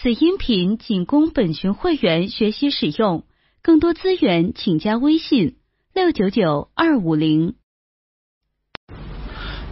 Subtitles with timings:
[0.00, 3.24] 此音频仅供本群会员学习使用，
[3.62, 5.56] 更多资源请加微信
[5.92, 7.56] 六九九二五零。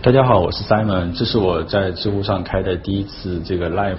[0.06, 3.96] 大家好，我是 Simon，这是我在知乎上开的第一次这个 live。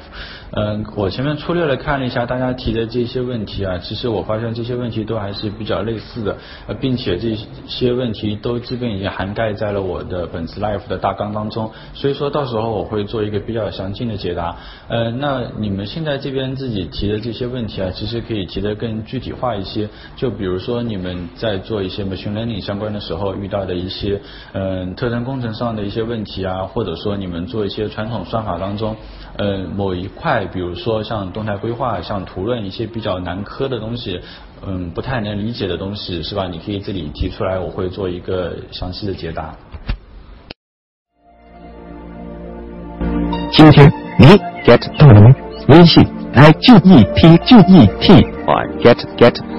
[0.52, 14.56] 嗯，我前面粗略的看了一下大家提的这些问题啊，其实我发现这些问题都还是比较类似的，呃，并且这些问题都基本已经涵盖在了我的本次 live 的大纲当中，所以说到时候我会做一个比较详尽的解答。
[14.88, 24.22] 呃，那你们现在这边自己提的这些问题啊，其实可以提的更具体化一些，就比如说你们在做一些 machine learning 相关的时候遇到的一些
[24.54, 25.97] 嗯特征工程上的一些。
[25.98, 28.96] 些问题啊，或者说你们做一些传统算法当中，
[29.36, 34.22] 呃，某一块，比如说像动态规划、像图论一些比较难磕的东西，
[34.64, 36.48] 嗯，不太能理解的东西，是吧？
[36.48, 39.56] 你可以这里提出来，我会做一个详细的解答。
[43.52, 44.26] 今天你
[44.64, 45.36] get 到了吗？
[45.70, 46.80] 微信 i g e
[47.16, 48.14] t g e t
[48.46, 49.57] 啊，get get。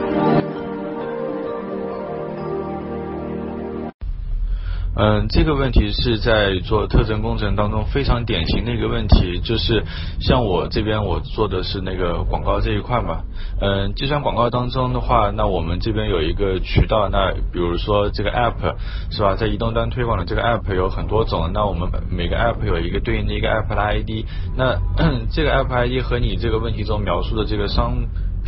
[5.00, 9.84] 嗯，这个问题是在做特征工程当中非常典型的一个问题，就是
[10.20, 13.22] 像我这边我做的是那个广告这一块嘛。
[13.60, 18.74] 嗯，计算广告当中的话，那我们这边有一个渠道，那比如说这个 app
[19.12, 24.26] 是吧，在移动端推广的这个 app 有很多种，那我们每个 app 有一个对应的一个 app 的 ID，
[24.56, 24.76] 那
[25.30, 27.94] 这个 app ID 和你这个问题中描述的这个商。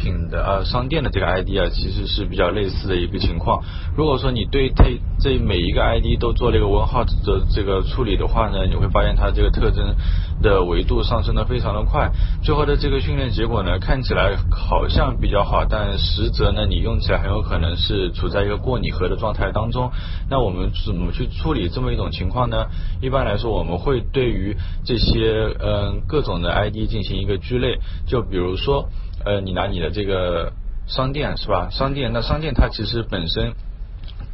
[0.00, 3.62] 品的呃商店的这个 ID 啊，其实是比较类似的一个情况。
[3.96, 9.94] 如果说你对这这每一个 ID 都做了一个问号的这个处理的话呢，你会发现它这个特征
[10.40, 12.10] 的维度上升的非常的快。
[12.42, 19.90] 最后的这个训练结果呢，看起来好像比较好，但实则呢，你用起来很有可能是处在一个过拟合的状态当中。
[20.30, 22.66] 那我们怎么去处理这么一种情况呢？
[23.02, 28.88] 一般来说，我们会对于这些嗯各种的 ID 进行一个聚类，就比如说。
[29.24, 30.52] 呃，你拿你的这个
[30.86, 31.68] 商店是吧？
[31.70, 33.52] 商店，那商店它其实本身，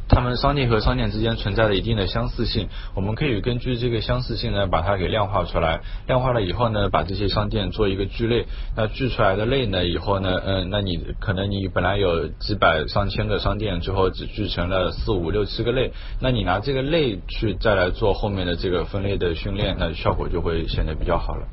[0.09, 5.81] 他们商店和商店之间存在着一定的相似性，我们可以根据这个相似性呢，把它给量化出来。
[6.07, 8.45] 量化了以后呢，把这些商店做一个聚类。
[8.75, 15.91] 那聚出来的类呢，以后呢，嗯，那你可能你本来有几百上千个商店，最后只聚成了四五六七个类。
[16.21, 21.45] 那你拿这个类去再来做后面的这个分类的训练，那效果就会显得比较好了。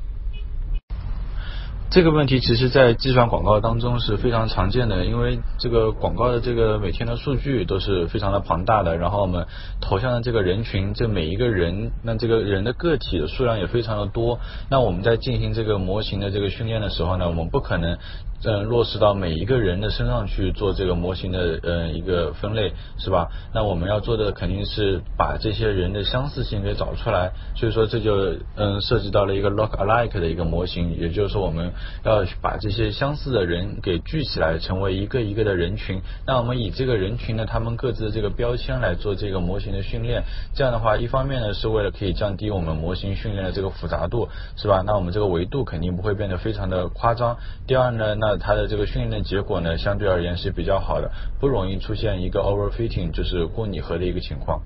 [1.91, 9.45] 这个问题其实，在计算广告当中是非常常见的，因为这个广告的这个每天的数据都是非常的庞大的，然后我们
[9.79, 17.97] 投向的这个人群，这每一个人，那这个人的个体的数量也非常的多，那我们在进行这个模型的这个训练的时候呢，我们不可能。
[18.45, 23.27] 嗯，落实到每一个人的身上去做这个模型的嗯一个分类是吧？
[23.53, 31.73] 那我们要做的肯定是把这些人的相似性给找出来，所以说这就嗯涉及到了一个 look alike 的一个模型，也就是说我们
[32.03, 36.01] 要把这些相似的人给聚起来，成为一个一个的人群。
[36.27, 40.23] 那我们以这个人群呢，他们各自的这个标签来做这个模型的训练，
[40.53, 44.83] 这样的话，一方面呢是为了可以降低我们模型训练的这个复杂度，是吧？
[44.85, 47.37] 那我们这个维度肯定不会变得非常的夸张。
[47.65, 54.61] 第二呢，那它的这个训练结果呢，相对而言是比较好的，不容易出现一个 overfitting，就是过拟合的一个情况。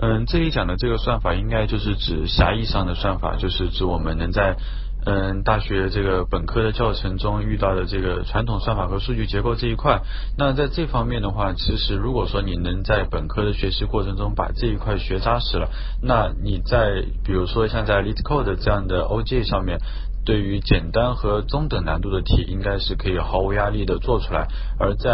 [0.00, 4.56] 嗯，这里讲的这个算法应该就是指狭义上的算法，就是指我们能在
[5.04, 10.00] 嗯大学这个本科的教程中遇到的这个传统算法和数据结构这一块。
[10.38, 15.68] 那在这方面的话，其实如果说你能在本科的学习过程中把这一块学扎实了，
[16.02, 19.80] 那你在比如说像在 LeetCode 这样的 OJ 上面。
[20.24, 24.46] 对于简单和中等难度的题，应该是可以毫无压力的做出来；
[24.78, 25.10] 而在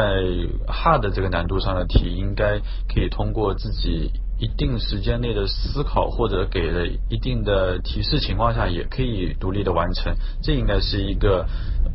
[0.67, 2.59] hard 这个难度上的题，应该
[2.93, 10.15] 可以通过自己一定时间内的思考，或者给了一定的提示情况下，也可以独立的完成。
[10.43, 11.47] 这应该是一个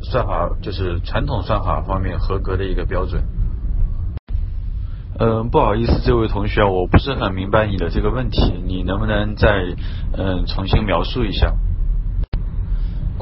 [0.02, 3.22] 算法，就是传统算法方面合格的一个标准。
[5.20, 9.76] 嗯，不好意思，这位同学，我不是很明白你的这个问题，你能不能再
[10.16, 11.54] 嗯重新描述一下？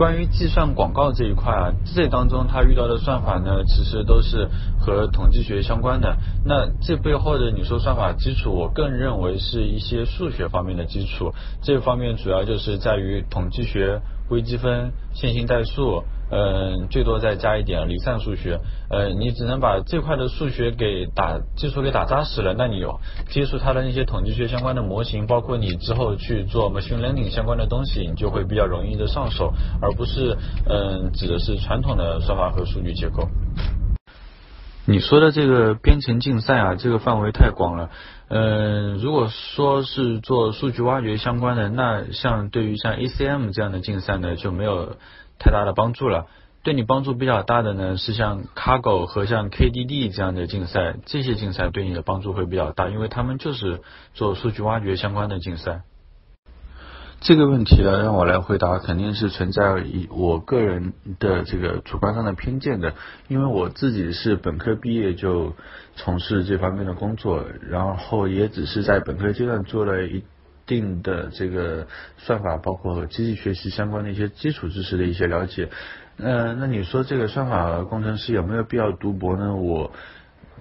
[0.00, 4.48] 关于计算广告这一块啊，这当中他遇到的算法呢，其实都是
[4.80, 6.16] 和统计学相关的。
[6.42, 11.34] 那这背后的你说算法基础，我更认为是一些数学方面的基础。
[11.62, 16.02] 这方面主要就是在于统计学、微积分、线性代数。
[16.30, 18.60] 嗯，最多再加一点离散数学。
[18.88, 30.36] 呃，你只能把这块的数学给打基础给打扎实了，那你有接触它的那些统计学相关的模型，包括你之后去做 machine learning 相关的东西，你就会比较容易的上手，而不是
[30.68, 33.28] 嗯指的是传统的算法和数据结构。
[34.86, 37.90] 你说的这个编程竞赛啊，这个范围太广了。
[38.28, 44.96] 嗯，如果说是做数据挖掘相关的，那像对于像 ACM 这样的竞赛呢，就没有
[45.40, 46.28] 太大的帮助了。
[46.62, 53.80] 对你帮助比较大的呢，是像 Cargo 和像 KDD 这样的竞赛，这些竞赛对你的帮助会比较大，因为他们就是
[54.12, 55.80] 做数据挖掘相关的竞赛。
[57.22, 62.94] 这个问题呢，让我来回答，肯定是存在以我个人的这个主观上的偏见的，
[63.28, 65.54] 因为我自己是本科毕业就
[65.96, 70.24] 从事这方面的工作，然后也只是在本科阶段做了一
[70.70, 75.68] 定的这个算法，包括机器学习相关的一些基础知识的一些了解。
[76.16, 79.56] 呃，那你说这个算法工程师有没有必要读博呢？
[79.56, 79.90] 我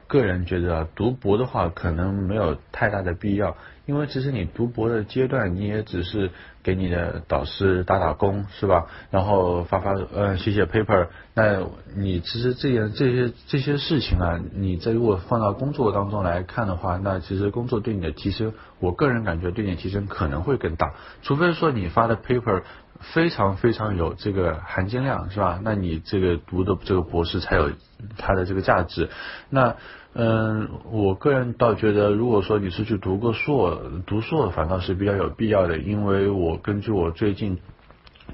[0.07, 3.55] 个人觉得啊读博的话，可能没有太大的必要。
[3.89, 6.29] 因为其实你读博的阶段，你也只是
[6.61, 8.85] 给你的导师打打工，是吧？
[9.09, 11.63] 然后发发呃写写 paper，那
[11.95, 20.93] 你其实这些这些这些事情啊，你在如果放到工作当中来看的话，那其实工作对你的提升，我个人感觉对你的提升可能会更大。
[21.23, 22.61] 除非说你发的 paper
[22.99, 25.59] 非常非常有这个含金量，是吧？
[25.63, 27.71] 那你这个读的这个博士才有
[28.19, 29.09] 它的这个价值。
[29.49, 29.77] 那
[30.13, 37.57] 嗯，我个人倒觉得，如果说你是去读个硕，读硕反倒是比较有必要的，因为我根据我最近。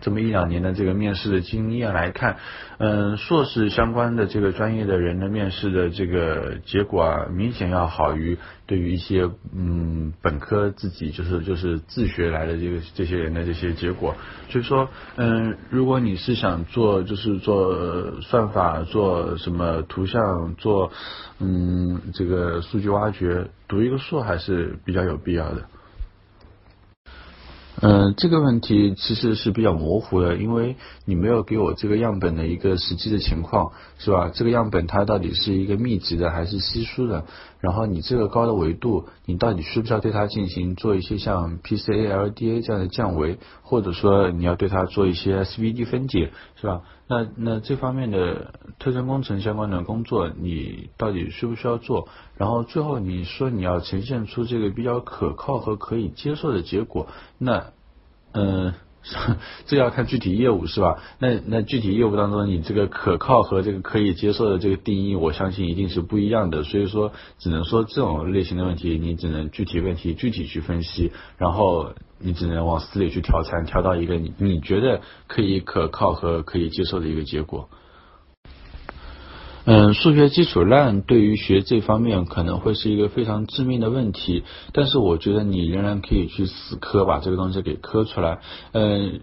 [0.01, 2.37] 这么一两年的这个面试的经验来看，
[2.77, 8.37] 嗯，硕士相关的这个专业的人的面试的这个结果啊，明显要好于
[8.67, 14.15] 对于一些嗯本科自己就是就是自学来的这个这些人的这些结果。
[14.49, 20.91] 所以说，嗯，如果你是想做就是做算法，做什么图像，做
[21.39, 25.63] 嗯这个数据挖掘，读一个硕还是比较有必要的。
[27.81, 34.31] 嗯，这个问题其实是比较模糊的，因为你没有给我这个样本的一个实际的情况，是吧？
[34.33, 37.25] 这个样本它到底是一个密集的还是稀疏的？
[37.65, 46.31] 然后你这个高的维度，你到底需不需要对它进行做一些像 PCA-LDA 这样的降维，或者说你要对它做一些 SVD 分解，
[46.61, 46.83] 是吧？
[47.07, 52.07] 那那这方面的特征工程相关的工作，你到底需不需要做？
[52.37, 57.07] 然后最后你说你要呈现出这个比较可靠和可以接受的结果，
[57.39, 57.71] 那
[58.33, 58.75] 嗯。
[59.67, 60.97] 这要看具体业务是吧？
[61.19, 66.63] 那那具体业务当中，你这个可靠和这个可以接受的这个定义，我相信一定是不一样的。
[66.63, 77.69] 所以说，只能说这种类型的问题，你只能具体问题具体去分析，然后你只能往死里去调参，调到一个你你觉得可以可靠和可以接受的一个结果。
[79.65, 88.39] 嗯，数学基础烂对于学这方面可能会是一个非常致命的问题，但是我觉得你仍然可以去死磕，把这个东西给磕出来。
[88.73, 89.21] 嗯，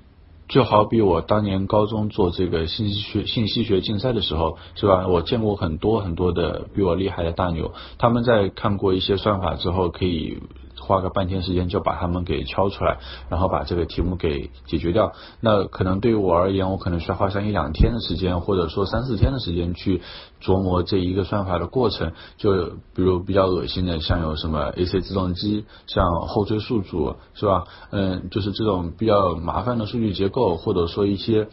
[0.49, 5.07] 就好比我当年高中做这个信息学信息学竞赛的时候，是吧？
[5.07, 10.39] 我见过很多很多的比我厉害的大牛，他们在看过一些算法之后，可以。
[10.83, 12.99] 花个半天时间就把它们给敲出来，
[13.31, 15.13] 然后把这个题目给解决掉。
[15.41, 20.03] 那可能对于我而言，我可能需要花上一两天的时间，或者说三四天的时间去
[20.43, 22.13] 琢磨这一个算法的过程。
[22.37, 27.65] 就比如比较恶心的，像有什么 AC 自动机，像后缀数组，是吧？
[27.91, 31.49] 嗯，就是这种比较麻烦的数据结构，或者说一些。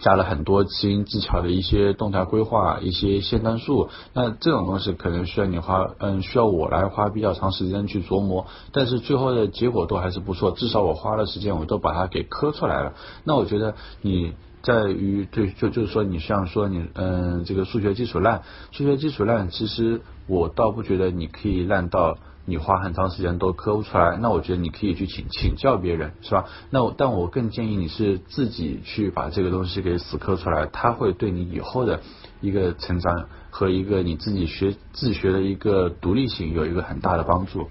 [0.00, 12.94] 加了很多新技巧的一些动态规划，一些线段数，那这种东西可能需要你花，嗯，需要我来花比较长时间去琢磨，但是最后的结果都还是不错，至少我花了时间，我都把它给磕出来了。
[13.24, 18.42] 那我觉得你在于对，就就是说你像说你，嗯，这个数学基础烂，
[18.72, 22.16] 数学基础烂，其实我倒不觉得你可以烂到。
[22.46, 26.44] 你花很长时间都磕不出来，那我觉得你可以去请请教别人，是吧？
[26.68, 32.00] 那我但我更建议你是自己去把这个东西给死磕出来，它会对你以后的
[32.42, 37.68] 一个成长和一个你自己学自学的一个独立性有一个很大的帮助。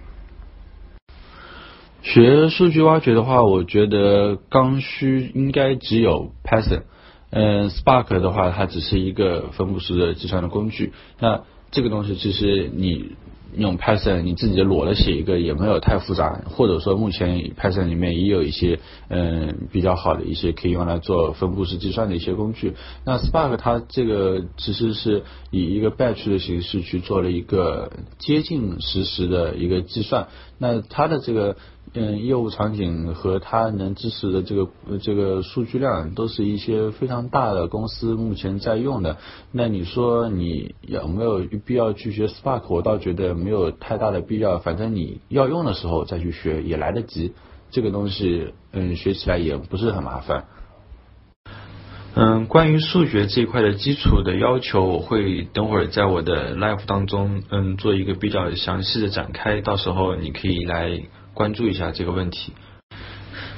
[2.01, 6.81] 学数据挖掘的话，我觉得刚需应该只有 Python，
[7.29, 13.15] 嗯，Spark 的话它只是一个分布式的计算的工具，那这个东西其实你。
[13.55, 18.79] 用 Python 你自己裸的写一个也没有太复杂，或者说目前 Python 里面也有一些
[19.10, 22.74] 嗯比较好的一些可以用来做分布式计算的一些工具。
[23.05, 30.27] 那 Spark 它这个其实是以一个 batch 的形式去做了一个接近实时的一个计算。
[30.63, 31.58] 那它的这个
[31.93, 34.70] 嗯业务场景和它能支持的这个
[35.01, 39.17] 这个数据量都是一些非常大的公司目前在用的。
[39.51, 42.63] 那你说你有没有必要去学 Spark？
[42.70, 43.34] 我倒觉得。
[43.43, 47.34] 没有太大的必要，反正你要用的时候再去学也来得及。
[47.72, 50.46] 这个东西，嗯，学起来也不是很麻烦。
[52.15, 61.01] 嗯，关于数学这一块的基础的要求，我会等会儿在我的 live 当中，嗯，做一个比较详细的展开，到时候你可以来
[61.34, 62.53] 关注一下这个问题。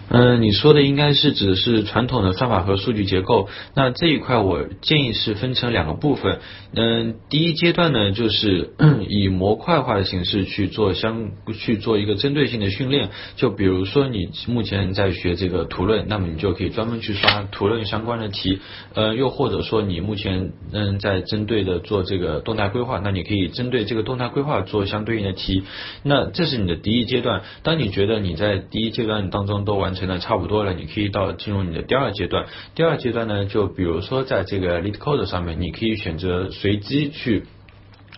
[0.08, 3.50] 嗯，你说的应该是指的是传统的算法和数据结构。
[3.74, 6.40] 那这一块我建议是分成两个部分。
[6.74, 8.74] 嗯，第一阶段呢，就是
[9.10, 13.10] 以模块化的形式去做相去做一个针对性的训练。
[13.36, 18.60] 就比如说你目前在学这个图论，那么你就可以专门去刷图论相关的题。
[18.94, 25.64] 呃，又或者说你目前嗯在针对的做这个动态规划，那你可以针对这个动态规划做相对应的题。
[26.04, 27.42] 那这是你的第一阶段。
[27.64, 32.46] 当你觉得你在第一阶段当中都完成的差不多了，你可以到进入你的第二阶段。
[32.76, 37.46] 第二阶段呢，就比如说在这个 LeetCode 上面，你可以选择随机去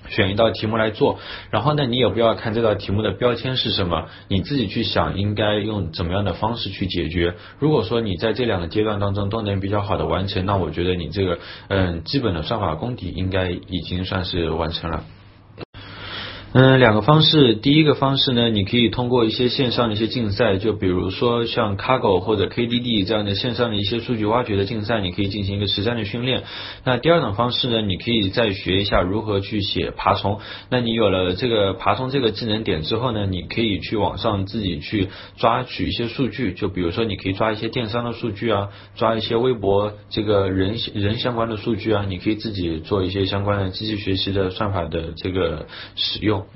[0.09, 1.19] 选一道题目来做。
[1.51, 7.35] 然后呢，你也不要看这道题目的标签是什么，你自己去想应该用怎么样的方式去解决。
[7.59, 15.03] 如果说你在这两个阶段当中都能比较好的完成，那我觉得你这个嗯基本的算法功底应该已经算是完成了。
[16.53, 17.55] 嗯，两个方式。
[17.55, 26.43] 第一个方式呢，你可以通过一些线上的一些竞赛，就比如说像 Kaggle 或者 KDD 这样的线上的一些数据挖掘的竞赛，你可以进行一个实战的训练。
[26.85, 30.39] 那第二种方式呢，你可以再学一下如何去写爬虫。
[30.71, 46.46] 那你有了这个爬虫这个技能点之后呢，你可以去网上自己去抓取一些数据，就比如说你可以抓一些电商的数据啊，抓一些微博这个人人相关的数据啊，你可以自己做一些相关的机器学习的算法的这个使用。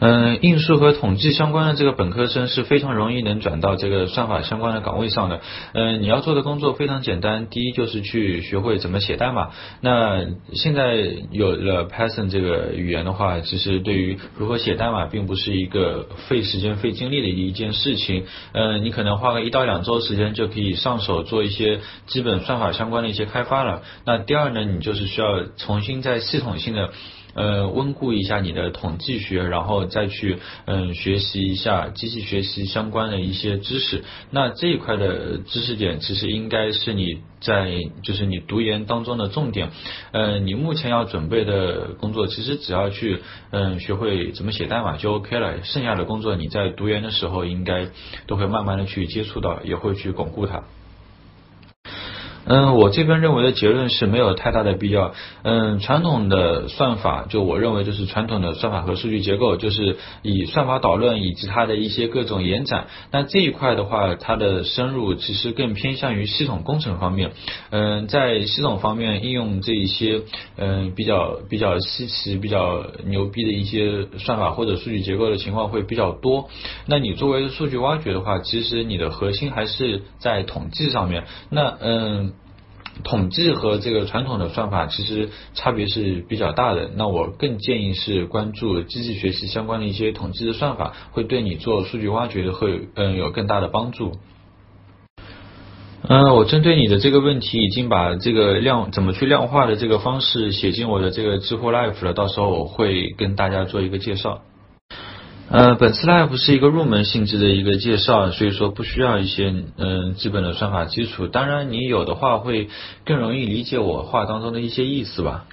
[0.00, 5.40] 嗯，应数和统计相关的这个本科生是非常容易能转到这个算法相关的岗位上的。
[5.72, 9.50] 嗯，你要做的工作非常简单，第一就是去学会怎么写代码。
[9.80, 10.94] 那现在
[11.32, 18.24] 有了 Python 这个语言的话，其实对于如何写代码并不是一个费时间、费精力的一件事情。
[18.52, 23.82] 嗯，你可能花个一到两周时间就可以上手做一些基本算法相关的一些开发了。
[24.04, 26.90] 那第二呢，你就是需要重新在系统性的。
[27.38, 34.02] 呃，温故一下你的统计学，然后再去嗯学习一下机器学习相关的一些知识。
[34.32, 37.70] 那这一块的知识点，其实应该是你在
[38.02, 39.70] 就是你读研当中的重点。
[40.10, 45.62] 呃，你目前要准备的工作，其实只要去嗯学会怎么写代码就 OK 了。
[45.62, 47.86] 剩下的工作你在读研的时候，应该
[48.26, 50.64] 都会慢慢的去接触到，也会去巩固它。
[52.48, 55.12] 嗯，我这边认为的结论是没有太大的必要。
[55.42, 62.86] 嗯，传统的算法，就我认为就是传统的算法和数据结构，就是以算法导论以及它的一些各种延展。
[63.12, 67.32] 那这一块的话，它的深入其实更偏向于系统工程方面。
[67.68, 70.22] 嗯，在系统方面应用这一些
[70.56, 76.48] 嗯比较比较稀奇、比较牛逼的一些算法或者数据结构的情况会比较多。
[76.86, 81.24] 那你作为数据挖掘的话，其实你的核心还是在统计上面。
[81.50, 82.32] 那嗯。
[83.04, 86.90] 统计和这个传统的算法其实差别是比较大的。
[86.96, 94.12] 那我更建议是关注机器学习相关的一些统计的算法，会对你做数据挖掘的会嗯有更大的帮助。
[96.02, 104.42] 嗯，我针对你的这个问题已经把这个量怎么去量化的这个方式写进我的这个知乎 Live 了，到时候我会跟大家做一个介绍。
[105.50, 111.26] 呃，本次 live 是一个入门性质的一个介绍，所以说不需要一些嗯基本的算法基础。
[111.26, 112.68] 当然，你有的话会
[113.06, 115.46] 更容易理解我话当中的一些意思吧。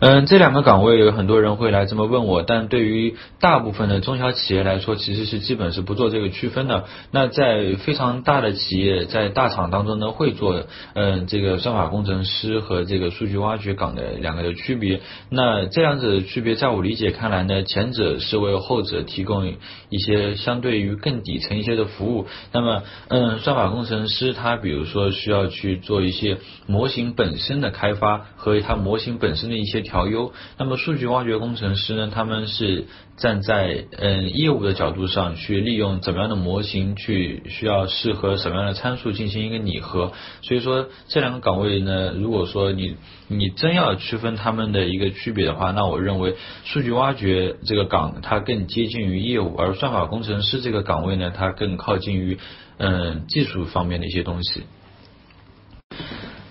[0.00, 6.84] 嗯，这两个岗位有很多人会来这么问我，但对于大部分的中小企业来说，其实是基本是不做这个区分的。
[7.10, 15.00] 那在非常大的企业，在大厂当中呢，会做嗯这个算法工程师和这个数据挖掘岗的两个的区别。
[15.30, 19.46] 那这样子的区别，在我理解看来呢，前者是为后者提供
[19.88, 22.26] 一些相对于更底层一些的服务。
[22.52, 30.08] 那么嗯，算法工程师他比如说需要去做一些模型本身的开发和它模型本身的一些调。
[30.08, 32.10] 优，那么数据挖掘工程师呢？
[32.12, 32.86] 他们是
[33.16, 40.12] 站在嗯业务的角度上去利用怎么样的模型去需要适合什么样的参数进行一个拟合。
[40.42, 42.96] 所以说这两个岗位呢，如果说你
[43.28, 52.38] 你真要区分他们的一个区别的话，那我认为数据挖掘这个岗它更接近于业务，而算法工程师这个岗位呢，它更靠近于
[52.78, 54.64] 嗯技术方面的一些东西。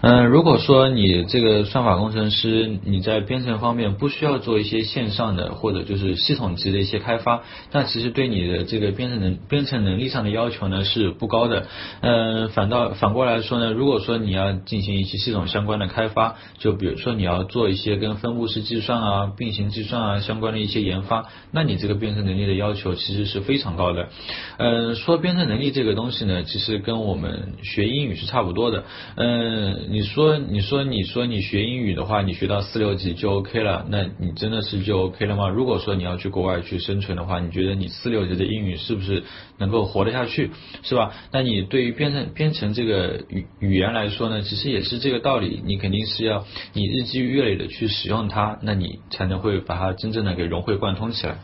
[0.05, 11.67] 嗯，如果说你这个算法工程师你在编程方面不需要做一些线上的或者就是系统级的一些开发，那其实对你的这个编程能编程能力上的要求呢是不高的。
[12.01, 24.09] 嗯，反倒反过来说呢，如果说你要进行一些系统相关的开发，就比如说你要做一些跟分布式计算啊、并行计算啊相关的一些研发，那你这个编程能力的要求其实是非常高的。
[24.57, 28.83] 嗯，说编程能力这个东西呢，其实跟我们学英语是差不多的。
[29.15, 29.92] 嗯。
[29.93, 35.49] 你说，你说，你说你学英语的话，你学到四六级就 OK 了，那你真的是就 OK 了吗？
[35.49, 39.21] 如果说你要去国外去生存的话，你觉得你四六级的英语是不是
[39.59, 40.49] 能够活得下去，
[40.81, 41.13] 是吧？
[41.31, 51.37] 那你对于编程编程这个语语言来说呢，其实也是这个道理，你肯定是要你日积月累的去使用它，那你才能会把它真正的给融会贯通起来。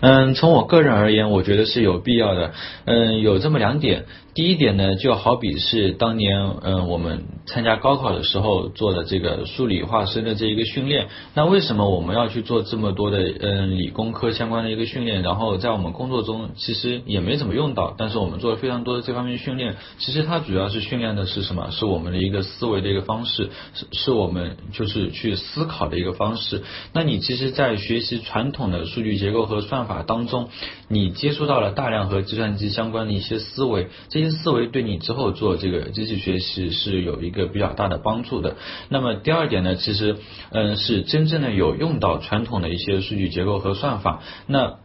[0.00, 2.52] 嗯，从我个人而言，我觉得是有必要的。
[2.84, 4.06] 嗯，有这么两点。
[4.38, 11.08] 第一点呢，就好比是当年嗯我们参加高考的时候做的这个数理化生的这一个训练。
[11.34, 15.22] 那为什么我们要去做这么多的嗯理工科相关的一个训练？
[15.22, 19.74] 然后在我们工作中其实也没怎么用到，但是我们做了非常多的这方面训练。
[19.98, 21.72] 其实它主要是训练的是什么？
[21.72, 26.62] 是我们的一个思维的一个方式，是是我们就是去思考的一个方式。
[26.92, 30.48] 那你其实，在学习传统的数据结构和算法当中，
[30.86, 34.27] 你接触到了大量和计算机相关的一些思维，这些。
[34.30, 38.56] 思维对你之后做这个机器学习是有一个比较大的帮助的。
[38.88, 40.16] 那么第二点呢，其实
[40.50, 44.22] 嗯是真正的有用到传统的一些数据结构和算法。
[44.46, 44.78] 那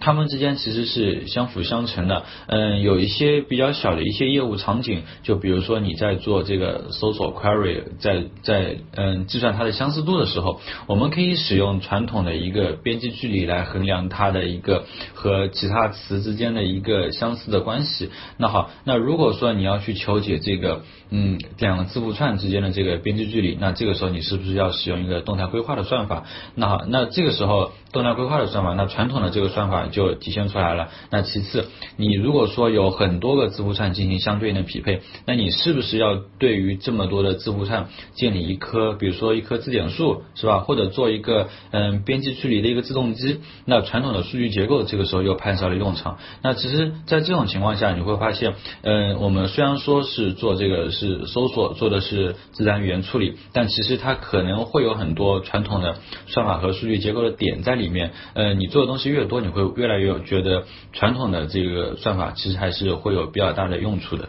[0.00, 14.84] 他们之间其实是相辅相成的，嗯，有一些比较小的一些业务场景，就比如说你在做这个搜索 query，在在嗯计算它的相似度的时候，我们可以使用传统的一个边际距离来衡量它的一个
[15.14, 18.10] 和其他词之间的一个相似的关系。
[18.36, 26.24] 那好，那如果说你要去求解这个嗯两个字符串之间的这个边际距离，那这个时候你是不是要使用一个动态规划的算法？
[26.56, 29.83] 那好，那这个时候动态规划的算法，那传统的这个算法。
[29.90, 30.88] 就体现出来了。
[31.10, 40.60] 那其次，你如果说有很多个字符串进行相对应的匹配，那你是不是要对于这么多的字符串建立一棵，比如说一棵字典树，是吧？
[40.60, 43.40] 或者做一个嗯编辑距离的一个自动机？
[43.64, 46.18] 那传统的数据结构这个时候又派上了用场。
[46.42, 55.96] 那其实，在这种情况下，你会发现，嗯，我们虽然说是做这个是搜索，做的是自然语言处理，但其实它可能会有很多传统的
[56.28, 58.12] 算法和数据结构的点在里面。
[58.34, 59.73] 嗯，你做的东西越多，你会。
[59.76, 64.28] 越来越觉得传统的这个算法其实还是会有比较大的用处的。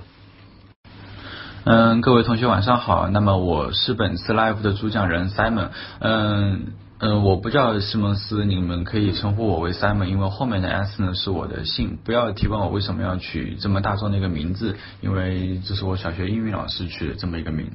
[1.63, 3.07] 嗯，各位同学晚上好。
[3.09, 5.69] 那么我是本次 live 的主讲人 Simon。
[5.99, 11.97] 嗯嗯，我不叫西蒙斯，你们可以称呼我为 Simon，因为后面的 S 呢是我的姓。
[12.05, 17.71] 不要提问我为什么要取这么大众的一个名字，因为这是我小学英语老师取的这么一个名。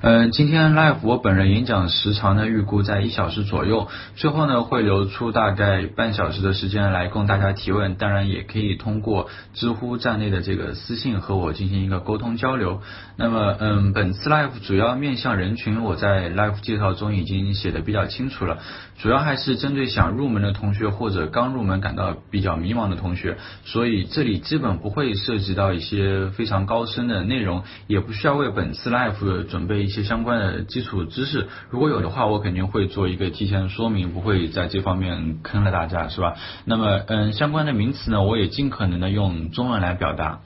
[0.00, 12.80] 嗯，今天 live 我本人演讲时长呢预估在一小时左右，最后呢会留出大概半小时的时间来供大家提问，当然也可以通过知乎站内的这个私信和我进行一个沟通交流。
[13.16, 18.58] 那么，嗯，本次 live 主要面向人群，我在 live 介绍中已经写的比较清楚了，
[18.98, 29.87] 主要还是针对想入门的同学或者刚入门感到比较迷茫的同学，所以这里基本不会涉及到一些非常高深的内容，也不需要为本次 live 准备。
[29.88, 36.34] 一些相关的基础知识，如果有的话，我肯定会做一个提前说明，不会在这方面坑了大家，是吧？
[36.66, 40.40] 那么，嗯，相关的名词呢，我也尽可能的用中文来表达。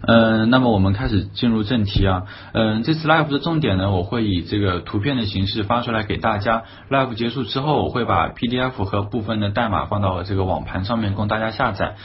[0.00, 2.24] 嗯，那么我们开始进入正题啊。
[2.52, 6.64] 嗯，这次 live 的重点呢，我会以这个图片的形式发出来给大家。
[6.90, 11.96] live 结束之后，我会把 PDF 和部分的代码放到这个网盘上面供大家下载。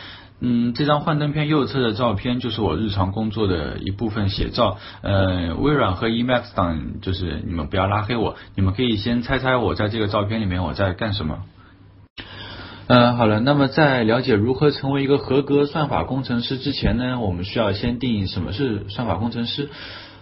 [0.46, 4.78] 嗯，这张幻灯片右侧的照片就是我日常工作的一部分写照。
[5.02, 11.44] 呃，微软和 Emacs 党就是你们不要拉黑我，你们可以先猜猜我在这个照片里面我在干什么。
[12.88, 19.70] 嗯，好了，那么在了解如何成为一个合格算法工程师之前呢，我们需要先定义什么是算法工程师。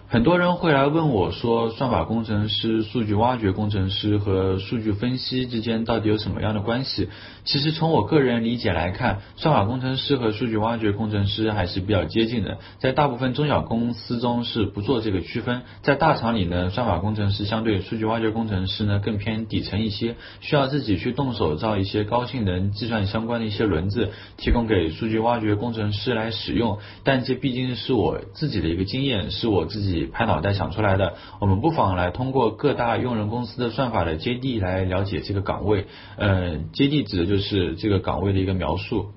[0.07, 7.07] 很多人会来问我说，算法工程师、数据挖掘工程师和数据分析之间到底有什么样的关系？
[7.45, 12.57] 其实从我个人理解来看，算法工程师和数据挖掘工程师还是比较接近的。
[12.79, 26.79] 在大部分中小公司中是不做这个区分，在大厂里呢，算法工程师相对数据挖掘工程师呢更偏底层一些，需要自己去动手造一些高性能计算相关的一些轮子，提供给数据挖掘工程师来使用。
[27.03, 30.01] 但这毕竟是我自己的一个经验，是我自己。
[30.11, 35.85] 拍脑袋想出来的，我们不妨来通过各大用人公司的算法的接地来了解这个岗位。
[36.17, 39.09] 呃接地指就是这个岗位的一个描述。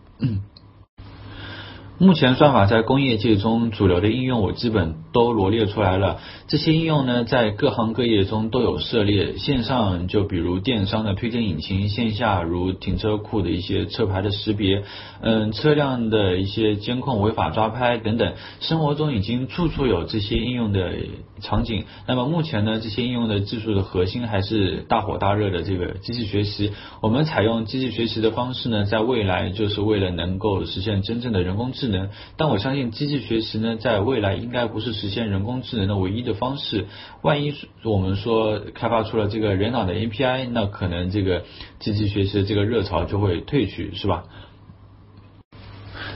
[1.97, 6.19] 目前算法在工业界中主流的应用，我基本都罗列出来了。
[6.49, 9.39] 这些应用呢，在各行各业中都有涉猎。
[9.39, 14.83] 线上就比如电商的推荐引擎，线下如停车库的一些车牌的识别，
[15.23, 18.35] 嗯，车辆的一些监控、违法抓拍等等。
[18.59, 20.95] 生活中已经处处有这些应用的
[21.43, 21.85] 场景。
[22.09, 26.73] 那么目前呢，这些应用的技术的核心还是大火大热的这个机器学习。
[27.01, 31.84] 我们采用机器学习的方式呢，在未来就是为了能够实现真正的人工智。
[31.85, 36.87] 智能，但我相信机器学习呢，在未来应该不是实现人工智能的唯一的方式。
[37.21, 41.45] 万一我们说开发出了这个人脑的 API，那可能这个
[41.79, 44.25] 机器学习的这个热潮就会退去，是吧？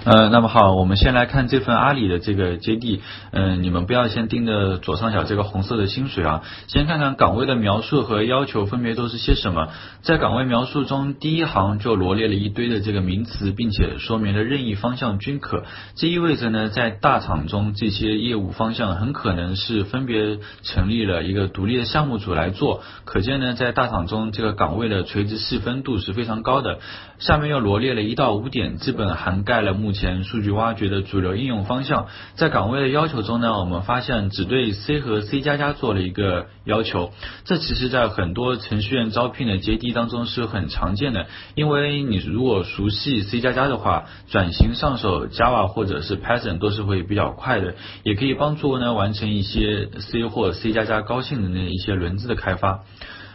[0.05, 3.03] 呃，那么好，我们先来看这份阿里的这个接地。
[3.31, 9.69] 嗯，你们不要先盯着左上角这个红色的薪水啊，先看看岗位的描述和要求分别都是些什么。
[10.03, 15.65] 在岗位描述中，第一行就罗列了一堆的这个名词，并且说明了任意方向均可。
[15.95, 22.83] 这意味着呢，在大厂中，这些业务方向很可能是分别成立了一个独立的项目组来做。
[23.05, 26.79] 可见呢，在大厂中，这个岗位的垂直细分度是非常高的。
[27.19, 29.99] 下面又罗列了一到五点，基本涵盖了目目。
[29.99, 37.11] 前数据挖掘的主流应用方向，在岗位的要求中呢，我们发现只对 C 和 C 加加做了一个要求。
[37.45, 41.27] 这其实，在很多程序员招聘的阶梯当中是很常见的。
[41.57, 47.75] 因为你如果熟悉 C 加加的话，转型上手 Java 或者是 Python 都是会比较快的，
[48.05, 52.85] 也可以帮助呢完成一些 C 或 C 加加高性能的一些轮子的开发。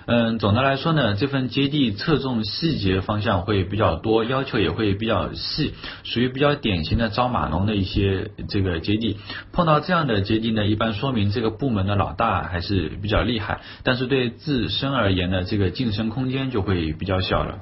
[0.06, 9.18] 嗯，总的来说呢，这份接地侧重细节方向会比较多，要求也会比较细，属于比较典型的招码农的一些这个接地。
[9.52, 17.60] 碰到这样的接地呢，一般说明这个部门的老大还是比较厉害，但是对自身而言呢，这个晋升空间就会比较小了。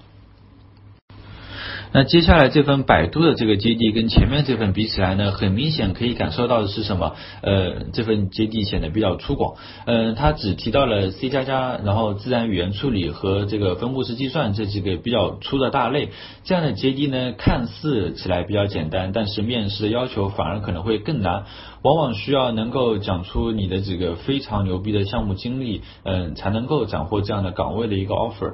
[1.93, 7.15] 那接下来这份百度的这个接地跟前面这份比起来呢，很明显可以感受到的是什么？
[7.41, 9.55] 呃，这份接地显得比较粗犷。
[9.85, 16.11] 嗯，它只提到了 C 加加，然后自然语言处理和这个分布式计算这几个比较粗的大类。
[16.45, 21.43] 这样的接地呢，看似起来比较简单，但是面试的要求反而可能会更难，
[21.81, 28.53] 往往需要能够讲出你的这个非常牛逼的项目经历，嗯，才能够斩获这样的岗位的一个 offer。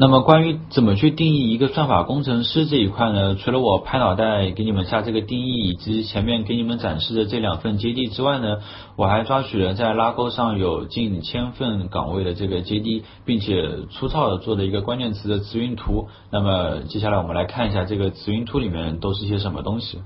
[0.00, 3.34] 那么关于怎么去定义一个算法工程师这一块呢？
[3.34, 8.58] 除了我拍脑袋给你们下这个定义，以及前面给你们展示的这两份接地之外呢，
[8.94, 16.06] 我还抓取了在拉钩上有近千份岗位的这个接地，并且粗糙的做的一个关键词的词云图。
[16.30, 19.98] 那么接下来我们来看一下这个词云图里面都是些什么东西。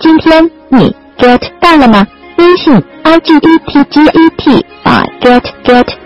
[0.00, 2.04] 今天你 get 到了吗？
[2.38, 6.05] 微信 i g e t g e t 啊 get get。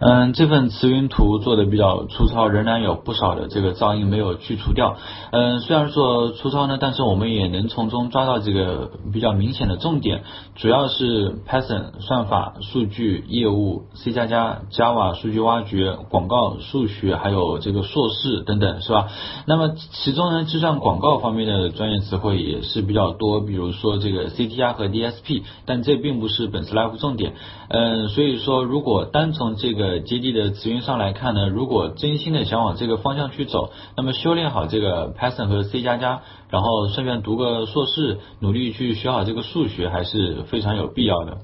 [0.00, 4.96] 嗯，这份词云图做的比较粗糙，仍然有不少的这个噪音没有去除掉。
[5.32, 10.22] 嗯，虽然说粗糙呢，但是我们也能从中抓到这个比较明显的重点，
[10.54, 19.08] 主要是 Python 算法、数据、业务、C 加加、Java 数据挖掘、广告、数学，还有这个硕士等等，是吧？
[19.46, 27.34] 那么其中呢，计算广告方面的专业词汇也是比较多，比如说这个 CTR 和 DSP，但这并不是本次 live 重点。
[27.68, 41.38] 嗯，所以说如果单从这个接地的词云上来看呢，如果真心的想往这个方向去走，那么修炼好这个 Python 和 C 加加，然后顺便读个硕士，努力去学好这个数学，还是非常有必要的。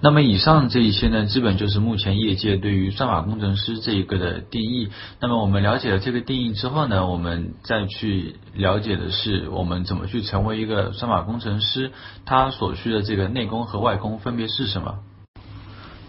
[0.00, 4.90] 那么以上这一些呢，基本就是目前业界对于算法工程师这一个的定义。
[5.18, 11.90] 那么我们了解了这个定义之后呢，我们再去了解的是我们怎么去成为一个算法工程师，
[12.26, 14.96] 他所需的这个内功和外功分别是什么？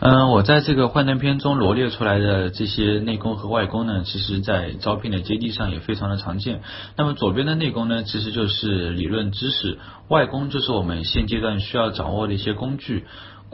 [0.08, 6.62] 嗯，我在这个幻灯片中罗列出来的这些内功和外功呢，其实在招聘的阶梯上也非常的常见。
[6.96, 13.06] 那么左边的内功呢，其实就是理论知识，外功就是我们现阶段需要掌握的一些工具。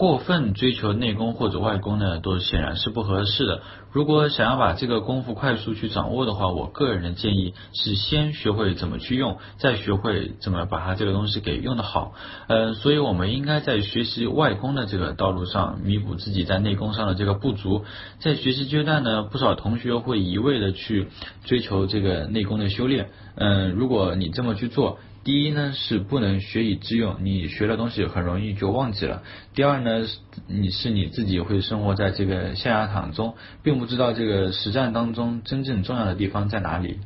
[0.01, 3.61] 过分追求内功或者外功呢，都显然是不合适的。
[3.91, 12.13] 如果想要把这个功夫快速去掌握的话，我个人的建议是先学会怎么去用，再学会怎么把它这个东西给用得好。
[12.47, 17.85] 呃，所以我们应该在学习外功的这个道路上，弥补自己在内功上的这个不足。
[18.17, 21.09] 在学习阶段呢，不少同学会一味的去
[21.45, 23.11] 追求这个内功的修炼。
[23.35, 24.97] 嗯，如果你这么去做。
[25.23, 29.21] 第一呢是不能学以致用，你学的东西很容易就忘记了。
[29.53, 30.07] 第二呢，
[30.47, 36.97] 你是你自己会生活在这个象牙塔中，并不知道这个实战当中真正重要的地方在哪里。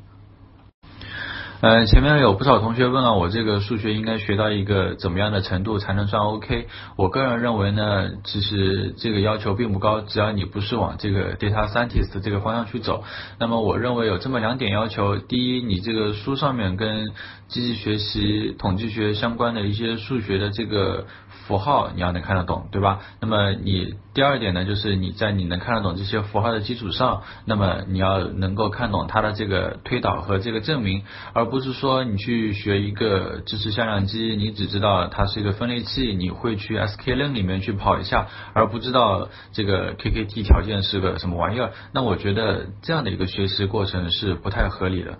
[1.62, 6.68] 呃，前面有不少同学问了我，这个数学应该学到一个怎么样的程度才能算 OK？
[6.96, 13.04] 我个人认为呢，其实这个要求并不高，只要你不是往这个 data scientist 这个方向去走。
[13.40, 17.06] 那么我认为有这么两点要求：第一，你这个书上面跟
[17.48, 21.06] 机器学习、统计学相关的一些数学的这个。
[21.48, 23.02] 符号你要能看得懂，对吧？
[23.20, 31.04] 那么你第二点呢，就是你在你能看得懂这些符号的基础上，那么你要能够看懂它的这个推导和这个证明，
[31.34, 41.72] 而不是说你去学一个支持向量机，你只知道它是一个分类器，你会去 sklearn 里面去跑一下，而不知道这个 KKT 条件是个什么玩意儿。
[41.94, 45.20] 那我觉得这样的一个学习过程是不太合理的。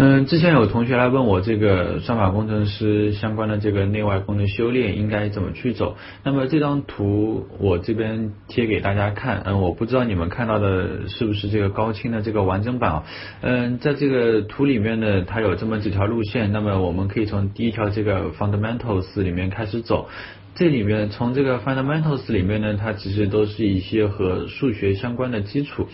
[0.00, 5.96] 嗯，之前有同学来问我这个算法工程师相关的这个内外功能修炼应该怎么去走。
[6.22, 13.02] 那么这张图我这边贴给大家看，嗯，我不知道你们看到的是不是这个高清的这个完整版啊？
[13.40, 16.52] 嗯，在这个图里面呢，它有这么几条路线。
[16.52, 20.08] 那么我们可以从第一条这个 fundamentals 里面开始走。
[20.54, 25.88] 这里面从这个 fundamentals 里面呢，它其实都是一些和数学相关的基础。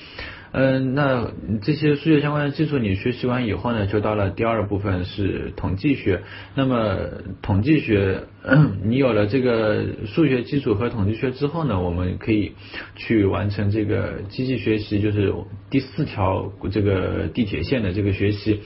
[0.57, 6.23] 嗯，那这些数学相关的基础你学习完以后呢，就到了第二部分是统计学。
[6.55, 6.97] 那么
[7.43, 8.23] 统计学，
[8.85, 12.53] 你有了这个数学基础和统计学之后呢，我们可以
[12.95, 15.35] 去完成这个机器学习，就是
[15.71, 18.61] 第四条这个地铁线的这个学习。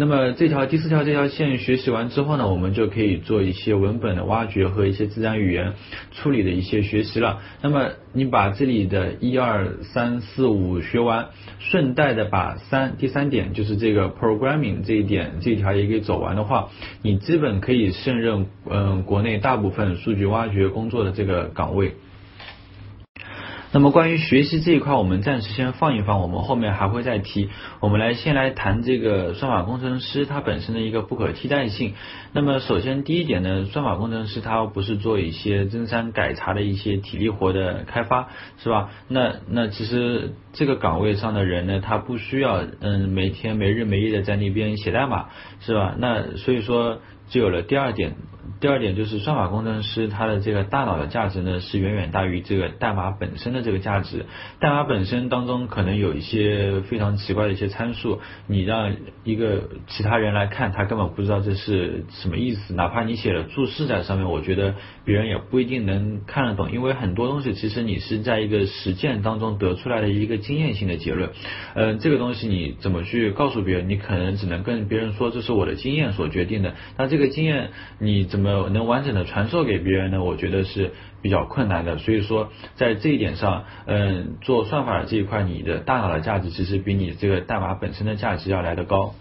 [0.00, 5.74] 那么这条第四条这条线学习完之后呢，我们就可以做一些文本的挖掘和一些自然语言
[6.10, 7.42] 处理的一些学习了。
[7.60, 11.26] 那么你把这里的一二三四五学完，
[11.58, 16.70] 顺带的把三第三点就是这个 programming 这一点这一条也给走完的话，
[17.02, 21.92] 你基本可以胜任嗯国内大部分数据挖掘工作的这个岗位。
[23.72, 27.50] 那么关于学习这一块，我们暂时先放一放，我们后面还会再提。
[27.78, 31.94] 我们来先来谈这个算法工程师它本身的一个不可替代性。
[32.32, 38.90] 那么首先第一点呢，算法工程师他不是做一些增删改查的一些体力活的开发，是吧？
[39.06, 45.28] 那那其实这个岗位上的人呢，他不需要嗯每天没日没夜的在那边写代码，
[45.60, 45.94] 是吧？
[45.96, 48.16] 那所以说就有了第二点。
[48.58, 54.26] 第二点就是算法工程师他的这个大脑的价值呢是远远大于这个代码本身的这个价值。
[54.58, 62.74] 代码本身当中可能有一些非常奇怪的一些参数，你让一个其他人来看，他根本不知道这是什么意思。
[62.74, 71.30] 哪怕你写了注释在上面，我觉得别人也不一定能看得懂，因为很多东西其实你是在一个实践当中得出来的一个经验性的结论。
[71.74, 73.88] 嗯，这个东西你怎么去告诉别人？
[73.88, 76.74] 你可能只能跟别人说这是我的经验所决定的。
[76.98, 78.39] 那这个经验你怎么？
[78.40, 81.98] 么，能完整的传授给别人呢，我觉得是比较困难的。
[81.98, 89.14] 所以说，在这一点上，嗯，做算法这一块，你的大脑的价值其实比你这个代码本身的价值要来得高。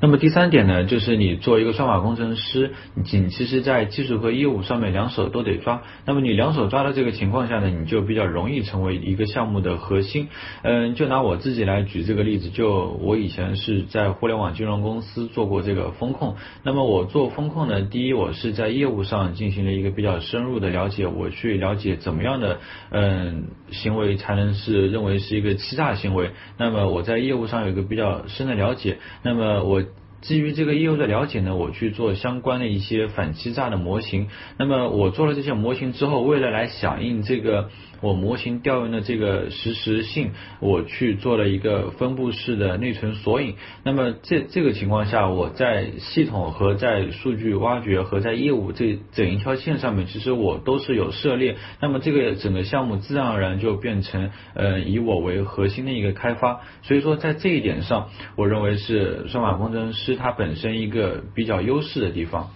[0.00, 5.82] 那么第三点呢，就是你做一个算法工程师，你其实，在技术和业务上面两手都得抓。
[6.04, 10.28] 那么你两手抓的这个情况下呢，你就比较容易成为一个项目的核心。
[10.62, 16.36] 嗯，就拿我自己来举这个例子，就我以前是在互联网金融公司做过这个风控。
[16.62, 22.58] 那么我做风控呢，第一，我是在业务上进行了一个比较深入的了解，我去了解怎么样的
[22.90, 26.30] 嗯行为才能是认为是一个欺诈行为。
[26.56, 28.98] 那么我在业务上有一个比较深的了解。
[29.24, 29.82] 那么我。
[30.20, 34.28] 基于这个业务的了解呢，我去做相关的一些反欺诈的模型。
[34.56, 37.70] 那么我做了这些模型之后，为了来响应这个。
[38.00, 40.30] 我模型调用的这个实时性，
[40.60, 43.54] 我去做了一个分布式的内存索引。
[43.84, 51.56] 那么这这个情况下，我在系统和在数据挖掘和在业务这整一条线上面，其实我都是有涉猎。
[51.80, 56.60] 那么这个整个项目自然而然就变成呃以我为核心的一个开发。
[56.82, 62.50] 所以说在这一点上，我认为是算法工程师它本身一个比较优势的地方。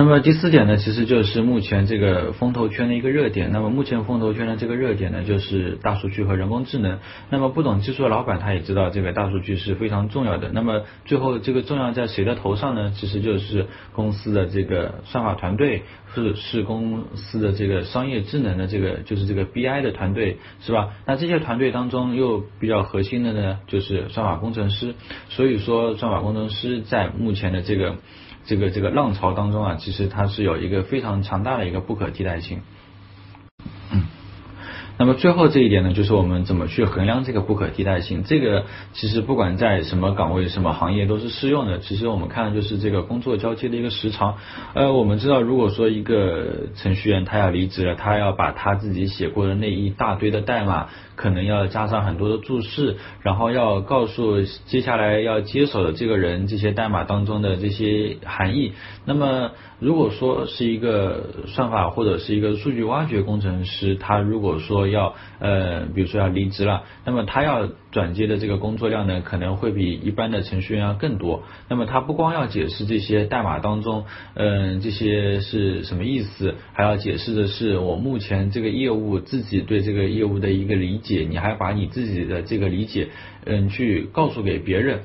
[0.00, 3.50] 那么第四点呢，其实就是目前这个风投圈的一个热点。
[3.52, 7.00] 那么目前风投圈的这个热点呢，就是大数据和人工智能。
[7.28, 10.48] 那么不懂技术的老板他也知道这个大数据是非常重要的。
[10.54, 12.94] 那么最后这个重要在谁的头上呢？
[12.96, 15.82] 其实就是公司的这个算法团队，
[16.14, 20.94] 是是公司的这个商业智能的这个就是这个 BI 的团队，是吧？
[21.04, 24.94] 那这些团队当中又比较核心的呢，就是算法工程师。
[25.28, 27.96] 所以说算法工程师在目前的这个。
[28.44, 32.60] 这个这个浪潮当中啊，其实它是有一个非常强大的一个不可替代性。
[34.98, 38.22] 那么最后这一点呢，就是我们怎么去衡量这个不可替代性。
[38.22, 41.78] 这个其实不管在什么岗位、什么行业都是适用的。
[41.78, 44.36] 其实我们看的就是这个工作交接的一个时长。
[44.74, 50.88] 呃，我们知道，如果说一个程序员他要离职了，他要把他自己写过的那一大堆的代码，
[51.20, 58.72] 可能要加上很多的注释，然后要告诉接下来要接手的这个人这些代码当中的这些含义。
[59.04, 71.42] 那么如果说是一个算法或者是一个数据挖掘工程师，他如果说要呃，比如说要离职了，那么他要转接的这个工作量呢，可能会比一般的程序员要更多。
[71.68, 83.08] 那么他不光要解释这些代码当中，嗯，这些是什么意思，还要解释的是我目前这个业务自己对这个业务的一个理解，你还把你自己的这个理解，
[83.44, 85.00] 嗯，去告诉给别人。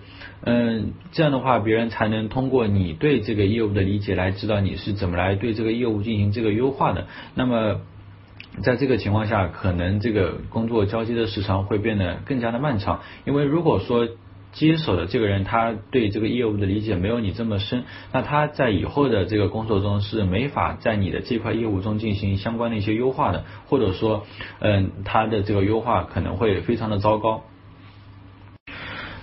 [0.48, 7.08] 嗯，这样的话，别人才能通过你对这个业务的理解来知道你是怎么来对这个业务进行这个优化的。
[7.34, 7.82] 那么，
[8.64, 13.02] 在这个情况下，可能这个工作交接的时长会变得更加的漫长。
[13.26, 14.08] 因为如果说
[14.54, 24.26] 接手的这个人他对这个业务的理解没有你这么深，那他在以后的这个工作中是没法在你的这块业务中进行相关的一些优化的，或者说，
[24.60, 27.44] 嗯，他的这个优化可能会非常的糟糕。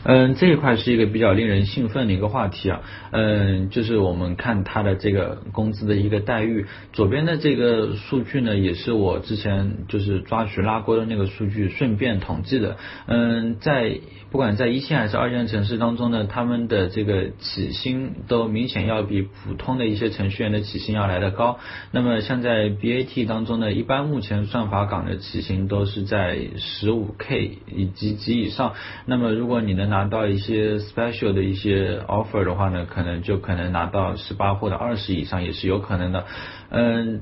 [0.05, 2.81] 嗯，这一块是一个比较令人兴奋的一个话题啊。
[3.13, 6.67] 嗯，就是我们看他的这个工资的一个待遇。
[6.93, 12.77] 左边的这个数据呢，也是我之前就是抓取拉钩的那个数据，顺便统计的。
[13.07, 21.59] 嗯，在不管在一线还是二线城市当中呢，他们的这个起薪都明显要比普通的一些程序员的起薪要来的高。
[21.91, 28.73] 那么像在 BAT 当中呢，一般目前算法岗的起薪都是在十五 K 以及及以上。
[29.07, 36.25] 那么如果你能拿到一些 special 的一些 offer 的话呢，可能就可能拿到十八或者二十以上也是有可能的。
[36.71, 37.21] 嗯，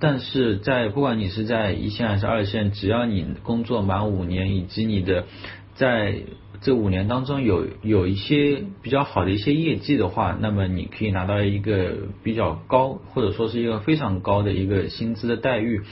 [0.00, 5.24] 但是在不管你是在一线还是二线，只要你工作满五年，以及你的
[5.74, 6.22] 在
[6.60, 11.92] 这五年当中有有一些比较好的一些业绩的话，那么你可以拿到一个
[12.22, 15.82] 比较高或者说是一个非常高的一个薪资的待遇。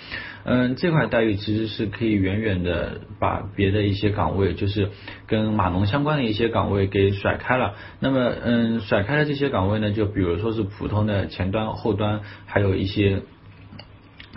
[0.44, 4.90] 嗯，这块待遇其实是可以远远的把别的一些岗位，就是
[5.26, 7.74] 跟码农相关的一些岗位给甩开了。
[8.00, 13.22] 那么，嗯，甩开了这些岗位呢，就比如说是普通的前端、后端，还有一些。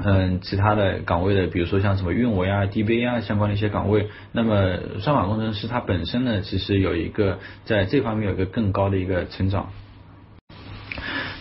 [0.04, 9.70] 嗯，其他的岗位的，比如说像什么运维啊、DBA 啊相关的一些岗位，那么算法工程师他本身呢，其实有一个在这方面有一个更高的一个成长。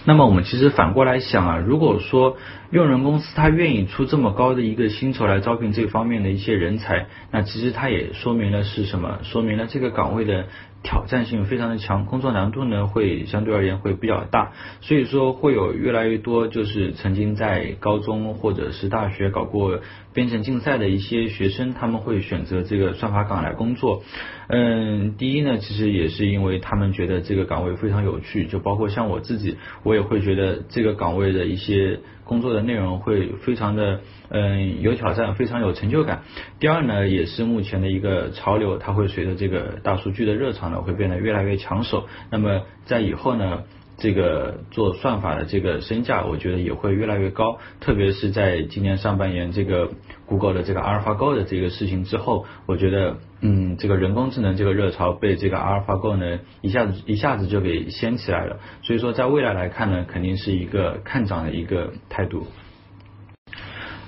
[0.07, 2.39] 那么我们其实反过来想啊，如果说
[2.71, 9.19] 用人公司他愿意出这么高的一个薪酬来招聘这方面的一些人才，那其实他也说明了是什么？
[9.23, 10.47] 说明了这个岗位的。
[10.87, 19.81] 挑战性非常的强，工作难度呢会相对而言会比较大，所以说会有越来越多就是曾经在高中或者是大学搞过
[20.15, 24.05] 编程竞赛的一些学生，他们会选择这个算法岗来工作。
[24.49, 34.01] 嗯，第一呢，其实也是因为他们觉得这个岗位非常有趣，就包括像我自己，我也会觉得这个岗位的一些工作的内容会非常的。
[34.29, 36.25] 嗯，有挑战，非常有成就感。
[36.59, 42.09] 第二呢，也是目前的一个潮流，它会随着这个大数据的热潮呢，会变得越来越抢手。
[42.29, 43.63] 那么在以后呢？
[43.99, 49.91] 这个做算法的这个身价，我觉得也会越来越高，特别是在今年上半年这个
[50.27, 58.59] Google 的这个 AlphaGo 的这个事情之后，我觉得，嗯，这个人工智能这个热潮被这个 AlphaGo 呢一下子一下子就给掀起来了。
[58.83, 62.47] 所以说，在未来来看呢，肯定是一个看涨的一个态度。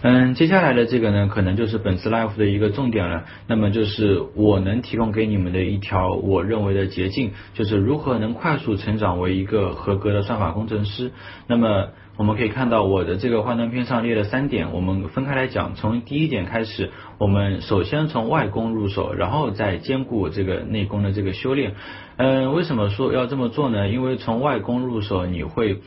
[0.00, 3.24] 嗯，接下来的这个呢，可能就是本次 live 的一个重点了。
[3.48, 11.10] 那么就是我能提供给你们的一条我认为的捷径，就是如何能快速成长为一个合格的算法工程师。
[11.48, 15.74] 那么我们可以看到我的这个幻灯片上列了三点，我们分开来讲。
[15.74, 21.74] 从第一点开始，我们首先从外功入手，然后再兼顾这个内功的这个修炼。
[22.16, 23.88] 嗯，为什么说要这么做呢？
[23.88, 25.80] 因为从外功入手，你会。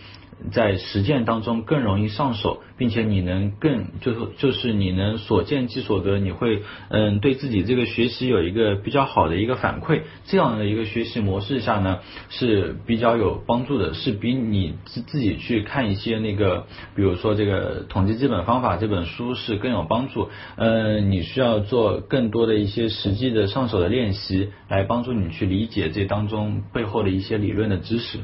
[0.52, 12.00] 在实践当中更容易上手，并且你能更就是就是你能所见即所得，你会嗯对自己这个学习有一个比较好的一个反馈，这样的一个学习模式下呢
[12.30, 28.20] 是比较有帮助的，是比你自自己去看一些那个比如说这个统计基本方法这本书是更有帮助，嗯你需要做更多的一些实际的上手的练习，来帮助你去理解这当中背后的一些理论的知识。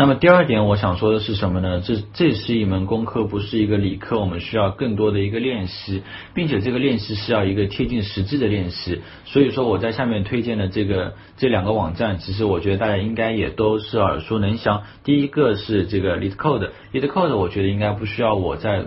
[0.00, 1.82] 那么第二点，我想说的是什么呢？
[1.84, 9.00] 这这是一门功课，不是一个理科，我们需要更多的一个练习，并且这个练习是要一个贴近实际的练习。
[9.24, 14.84] 所以说我在下面推荐的这个这两个网站，其实我觉得大家应该也都是耳熟能详。
[15.02, 18.86] 第一个是这个 LeetCode，LeetCode 我觉得应该不需要我在。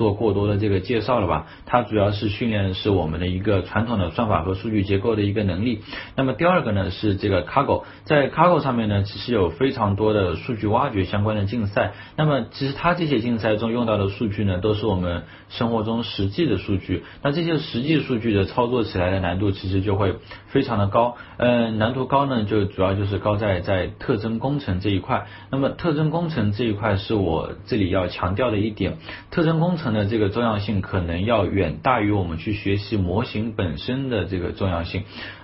[0.00, 1.46] 做过多的这个介绍了吧。
[1.66, 5.82] 它主要是训练的是我们的一个传统的算法和数据结构的一个能力。
[6.16, 11.92] 那么第二个呢是这个 Cargo，在 Cargo 上面呢，其实有非常多的数据挖掘相关的竞赛。
[12.16, 17.04] 那么其实它这些竞赛中用到的数据呢，都是我们生活中实际的数据。
[17.22, 20.14] 那这些实际数据的操作起来的难度其实就会
[20.46, 21.16] 非常的高。
[21.36, 25.26] 嗯，难度高呢，就主要就是高在在特征工程这一块。
[25.50, 28.96] 那么特征工程这一块是我这里要强调的一点，
[29.30, 35.02] 特征工程的这个重要性可能要远大于我们去学习模型本身的这个重要性。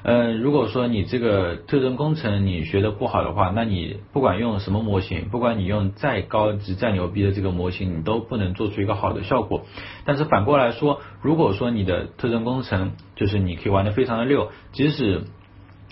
[0.09, 9.63] 嗯，如果说你这个特征工程你学的不好的话，那你不管用什么模型，不管你用再高级再牛逼的这个模型，你都不能做出一个好的效果。
[10.05, 15.25] 但是反过来说，如果说你的特征工程就是你可以玩的非常的溜，即使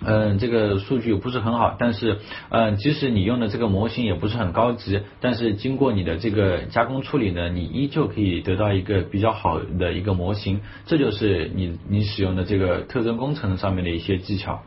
[0.02, 2.18] 嗯，这个数据不是很好，但是
[2.50, 10.60] 嗯，即使你用的这个模型也不是很高级，但是经过你的这个加工处理呢，你依旧可以得到一个比较好的一个模型。
[10.86, 14.62] 这就是你你使用的这个特征工程上面的一些技巧。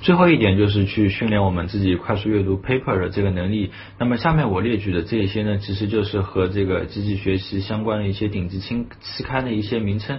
[0.00, 3.70] 最后一点就是去训练我们自己快速阅读 paper 的这个能力。
[3.98, 10.18] 那么下面我列举的这一些呢，其实就是和这个机器学习相关的一些顶级期期刊的一些名称。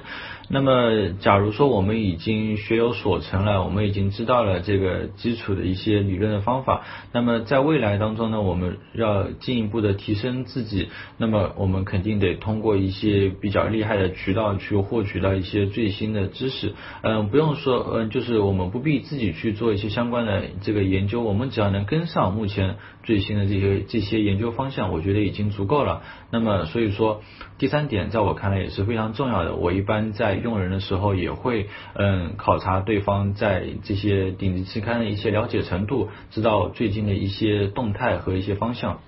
[0.52, 6.82] 那么，假如说我们已经学有所成了，我们已经知道了这个基础的一些理论的方法，
[7.14, 16.74] 那么在未来当中呢，我们要进一步的提升自己，那么我们肯定得通过一些比较厉害的渠道去获取到一些最新的知识。
[17.04, 26.02] 嗯，不用说，嗯，就是我们不必自己去做做一些相关的这个研究，我们只要能跟上目前最新的这些这些研究方向，我觉得已经足够了。
[26.32, 27.22] 那么，所以说
[27.60, 29.54] 第三点，在我看来也是非常重要的。
[29.54, 39.02] 我一般在用人的时候也会嗯考察对方在这些顶级期刊的一些了解程度，知道最近的一些动态和一些方向。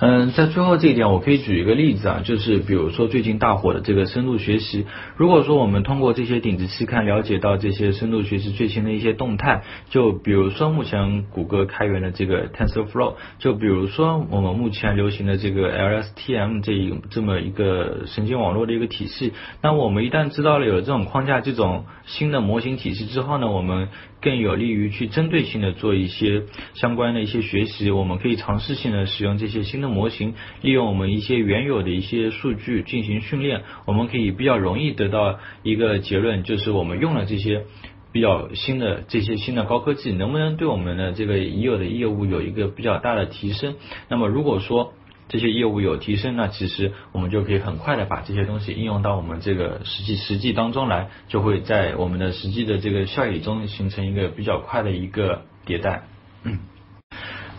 [0.00, 4.86] 嗯，在最后这一点，我可以举一个例子啊，就是比如说最近大火的这个深度学习。
[5.16, 19.32] 如果说我们通过这些顶级期刊了解到这些深度学习最新的一些动态，就比如说目前谷歌开源的这个 TensorFlow，就比如说我们目前流行的这个 LSTM 这一这么一个神经网络的一个体系，
[19.62, 23.88] 那我们一旦知道了有了这种框架、这种新的模型体系之后呢，我们
[24.22, 26.44] 更有利于去针对性的做一些
[26.74, 27.90] 相关的一些学习。
[27.90, 29.88] 我们可以尝试性的使用这些新的。
[29.88, 37.64] 模型利用我们一些原有的一些数据进行训练，我们可以比较容易得到一个结论，就是我们用了这些
[38.12, 43.76] 比较新的这些新的高科技，能不能对我们的这个已有的业务有一个比较大的提升？
[44.08, 44.92] 那么如果说
[45.28, 56.04] 这些业务有提升，那其实我们就可以很快的把这些东西应用到我们这个实际实际当中来，就会在我们的实际的这个效益中形成一个比较快的一个迭代。
[56.42, 56.58] 嗯。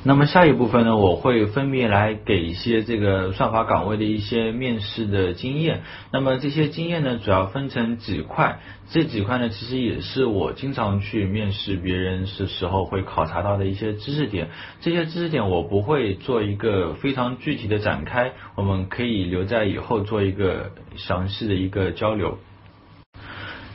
[0.01, 5.81] 那么下一部分呢，我会分别来给一些这个算法岗位的一些面试的经验。
[6.13, 14.47] 那么这些经验呢，主要分成几块，这几块呢，其实也是我经常去面试别人的时候会考察到的一些知识点。
[14.79, 22.37] 这些知识点我不会做一个非常具体的展开，我们可以留在以后做一个详细的一个交流。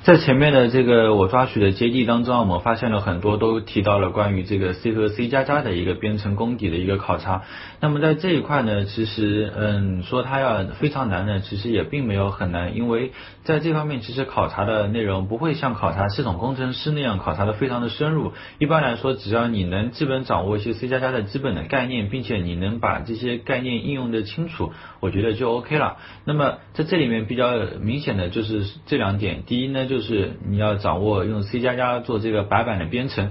[0.04, 7.44] 在前面的这个我抓取的接地当中，我们发现了很多都提到了关于这个 C 和 C 加加的一个编程功底的一个考察。
[7.80, 13.12] 那么在这一块呢，其实嗯说它要非常难呢，其实也并没有很难，因为
[13.44, 18.34] 在这方面其实考察的内容不会像考察系统工程师那样考察的非常的深入。
[18.58, 25.96] 一般来说，只要你能基本掌握一些 C 加加的基本的概念，并且你能把这些概念应用的清楚，我觉得就 OK 了。
[26.26, 29.93] 那么在这里面比较明显的就是这两点，第一呢就。
[29.94, 33.30] 就是你要掌握用 C 加加做这个白板的编程，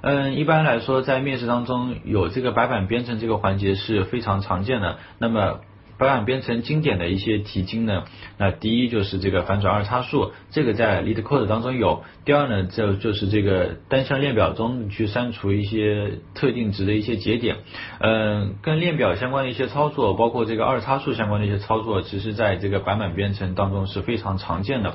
[0.00, 4.96] 嗯，一般来说在面试当中有这个白板编程这个环节是非常常见的。
[5.18, 5.60] 那么
[5.98, 8.04] 白板编程经典的一些题经呢，
[8.38, 12.04] 那第一就是这个反转二叉树，这个在 LeetCode 当中有。
[12.24, 17.56] 第二呢，就就是这个单项列表中去删除一些特定值的一些节点，
[18.00, 24.94] 嗯，跟链表相关的一些操作，包括这个二叉树相关的一些操作，其实在这个白板编程当中是非常常见的。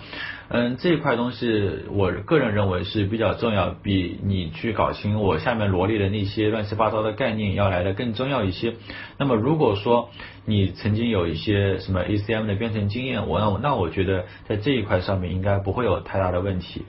[0.49, 8.75] 嗯，这一块东西我个人认为是比较重要，比你去搞清我下面罗列的那些乱七八糟的概念要来的更重要一些。
[9.17, 10.09] 那么如果说
[10.45, 16.85] 你曾曾经有一些什么 ACM 的编程经验，我那那我觉得在这一块上面应该不会有太大的问题。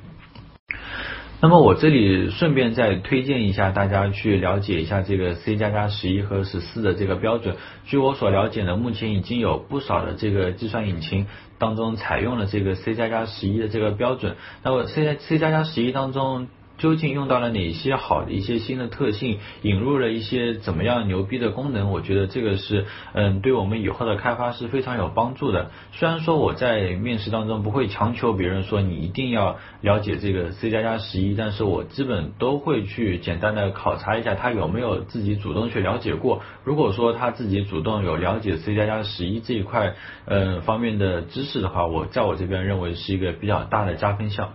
[1.41, 7.57] 那么我这里顺便再推荐一下大家去了解一下这个 C 加加十一和十四的这个标准。
[7.87, 11.27] 据我所了解呢，目前已经有不少的这个计算引擎
[11.57, 14.37] 当中采用了这个 C 加加十一的这个标准。
[14.63, 16.49] 那么 C C 加加十一当中
[16.79, 25.71] 究竟用到了哪些好的一些新的特性，引入了一些怎么样牛逼的功能，我觉得这个是嗯对我们以后的开发是非常有帮助的。
[25.93, 36.43] 虽然说我在面试当中不会强求别人说你一定要了解这个 C 加加十一，但是我基本都会去简单的考察一下他有没有自己主动去了解过。
[36.65, 39.95] 如果说他自己主动有了解 C 加加十一这一块
[40.27, 44.55] 嗯方面的知识的话，我在我这边认为是一个比较大的加分项。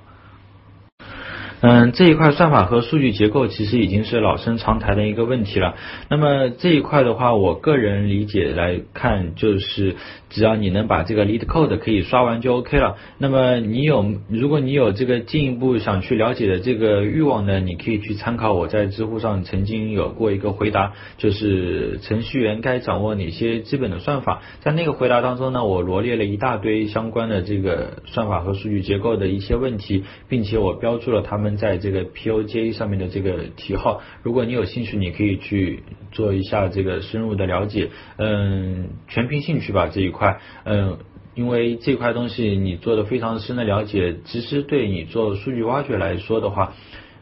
[1.62, 5.76] 嗯，这一块算法和数据结构其实已经是老生常谈的一个问题了。
[6.10, 9.98] 那么这一块的话，我个人理解来看，就是
[10.30, 12.96] 只要你能把这个 lead code 可以刷完就 OK 了。
[13.18, 24.42] 那么你有，如果你有这个进一步想去了解的这个欲望呢，你可以去参考我在知乎上曾经有过一个回答，就是程序员该掌握哪些基本的算法。
[24.62, 31.50] 在那个回答当中呢，我罗列了一大堆相关的这个算法和数据结构的一些问题，并且我标注了他们。
[31.60, 40.98] 在这个 POJ 上面的这个题号，如果你有兴趣，你可以去做一下这个深入的了解，嗯，全凭兴趣吧这一块，块嗯，
[41.34, 46.74] 因为这块东西你做的非常深的了解，其实对你做数据挖掘来说的话，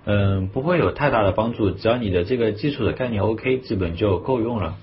[0.06, 4.76] 嗯，不会有太大的帮助，只要你的这个基础的概念 OK，基本就够用了。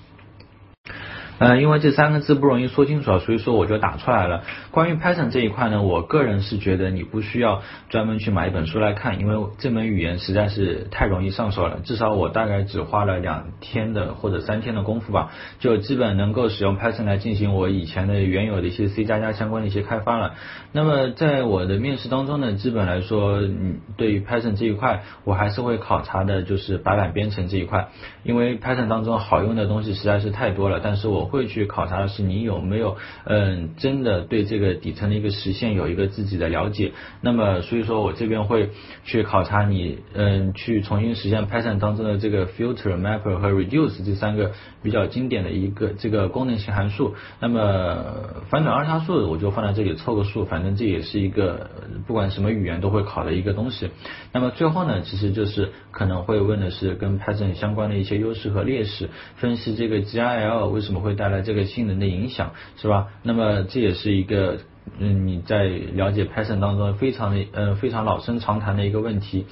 [1.45, 4.45] 呃，因为这三个字不容易说清楚，所以说我就打出来了。
[4.71, 11.81] 关于 Python 这一块呢，我个人是觉得你不需要专门去买一本书来看，因为这门语言实在是太容易上手了。
[11.85, 20.37] 至少我大概只花了两天的或者三天的功夫吧，就基本能够使用 Python 来进行我以前的原有的一些 C 加加相关的一些开发了。
[20.73, 27.89] 那么在我的面试当中呢，基本来说，嗯，对于 Python 这一块，我还是会考察的就是白板编程这一块，
[28.23, 31.34] 因为 Python 当中好用的东西实在是太多了，但是我。
[31.35, 38.71] 会去考察的是你有没有嗯真的对这个底层的一个实现有一个自己的了解，那么所以说我这边会
[39.05, 51.71] 去考察你嗯去重新实现 Python 当中的这个 filter、map 和 reduce 这三个比较经典的一个这个功能性函数，那么反转二叉树我就放在这里凑个数，反正这也是一个
[52.07, 53.91] 不管什么语言都会考的一个东西。
[54.33, 61.14] 那么最后呢，其实就是可能会问的是跟 Python 相关的一些优势和劣势，分析这个 GIL 为什么会。
[61.15, 63.09] 带来这个性能的影响是吧？
[63.23, 64.59] 那么这也是一个
[64.99, 69.47] 嗯你在了解 Python 当中非常的嗯非常老生常谈的一个问题。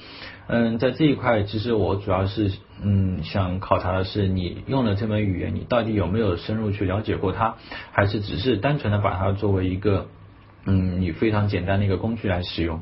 [0.47, 2.51] 嗯，在这一块其实我主要是
[2.81, 7.55] 嗯想考察的是你用了这门语言，你到底有没有深入去了解过它，
[7.91, 10.07] 还是只是单纯的把它作为一个
[10.65, 12.81] 嗯你非常简单的一个工具来使用。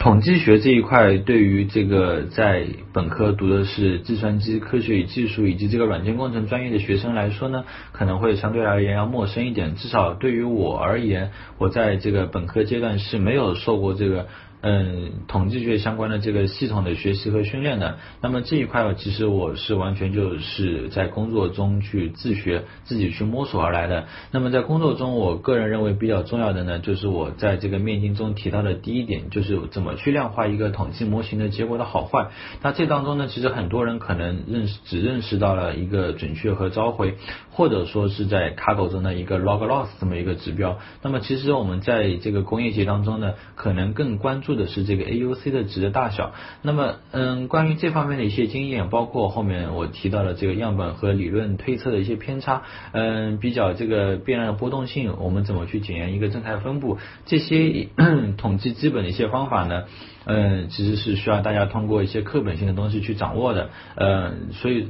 [0.00, 9.74] 统计学这一块，对于这个在本科读的是计算机科学与技术以及这个软件工程专业的学生来说呢，可能会相对而言要陌生一点。
[9.74, 14.26] 至少对于我而言，我在这个本科阶段是没有受过这个。
[14.62, 24.04] 嗯，统计学相关的这个系统的学习和训练的，那么这一块其实我是完全就是在工作中去自学、自己去摸索而来的。
[24.32, 32.28] 那么在工作中，我个人认为比较重要的呢，就是我在这个面经中提到的第一点，就是怎么去量化一个统计模型的结果的好坏。
[32.60, 37.14] 那这当中呢，其实很多人可能认识只认识到了一个准确和召回，
[37.50, 40.78] 或者说是在卡口中的一个 log loss 这么一个指标。
[41.00, 44.49] 那么其实我们在这个工业界当中呢，可能更关注。
[44.54, 46.32] 的是这个 AUC 的值的大小。
[46.62, 57.88] 那么，嗯，关于这方面的一些经验，包括后面我提到的这个样本和理论推测的一些偏差，嗯，比较这个变量的波动性，我们怎么去检验一个正态分布，这些
[58.36, 59.84] 统计基本的一些方法呢？
[60.26, 63.70] 嗯，其实是需要大家通过一些课本性的东西去掌握的。
[63.96, 64.88] 嗯，所以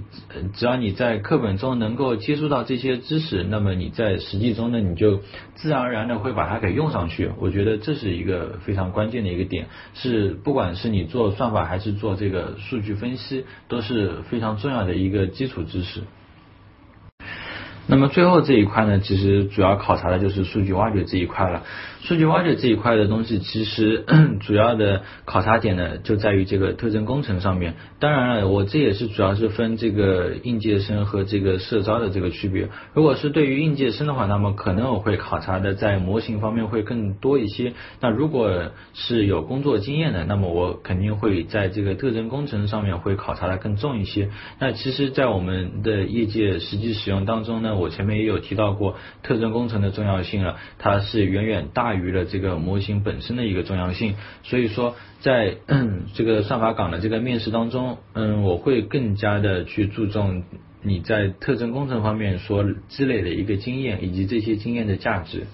[0.55, 5.21] 只要你在课本中能够接触到这些知识，那么你在实际中呢，你就
[5.55, 7.31] 自然而然的会把它给用上去。
[7.39, 16.01] 我觉得这是一个非常关键的一个点，是不管是你做算法还是做这个数据分析，都是非常重要的一个基础知识。
[17.91, 21.65] 那么最后这一块呢，其实主要考察的就是数据挖掘这一块了。
[22.03, 24.05] 数据挖掘这一块的东西，其实
[24.41, 27.75] 主要的考察点呢，就在于这个特征工程上面。
[27.99, 32.69] 当然了，我这也是主要是分这个应届生和这个社招的这个区别。
[32.95, 37.75] 如果是对于应届生的话，那么可能我会考察的在模型方面会更多一些。
[38.01, 44.31] 那如果是有工作经验的，那么我肯定会在这个特征工程上面会考察的更重一些。
[44.59, 51.81] 那其实，在我们的业界实际使用当中呢，我前面也有提到过特征工程的重要性了，它是远远大。
[51.81, 55.57] 大于了这个模型本身的一个重要性，所以说在
[56.13, 60.45] 这个算法岗的这个面试当中，嗯，我会更加的去注重
[60.83, 65.47] 你在特征工程方面所积累的一个经验以及这些经验的价值。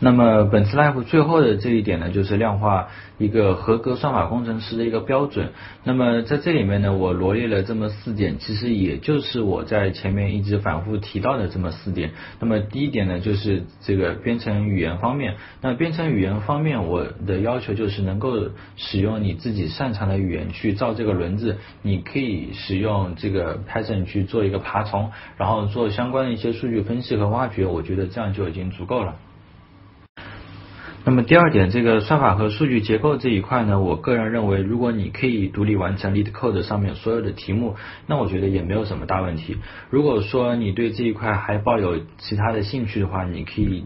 [0.00, 2.88] 那么本次 live 最后的这一点呢，就是量化
[3.18, 5.48] 一个合格算法工程师的一个标准。
[5.82, 12.12] 那么在这里面呢，我罗列了这么四点，其实也就是我在前面一直反复提到的这么四点。
[12.38, 15.34] 那么第一点呢，就是这个编程语言方面。
[15.60, 21.56] 那编程语言方面，我的要求就是能够使用你自己擅长的语言去造这个轮子。
[21.82, 29.16] 你可以使用这个 Python 去做一个爬虫，然后做相关的一些数据分析和挖掘，我觉得这样就已经足够了。
[31.04, 37.76] 那么第二点，这个算法和数据结构这一块呢，我个人认为，如果你可以独立完成 LeetCode 上面所有的题目，
[38.06, 39.56] 那我觉得也没有什么大问题。
[39.88, 43.84] 如果说你对这一块还抱有其他的兴趣的话，你可以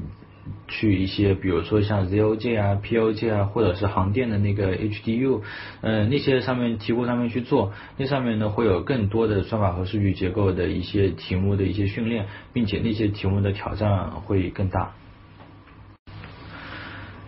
[0.67, 5.43] 去一些，比如说像 ZOJ 啊、POJ 啊，或者是航电的那个 HDU，
[5.83, 14.95] 嗯，那些上面题库上面去做，那上面呢会有更多的算法和数据结构的一些题目的一些训练，并且那些题目的挑战会更大。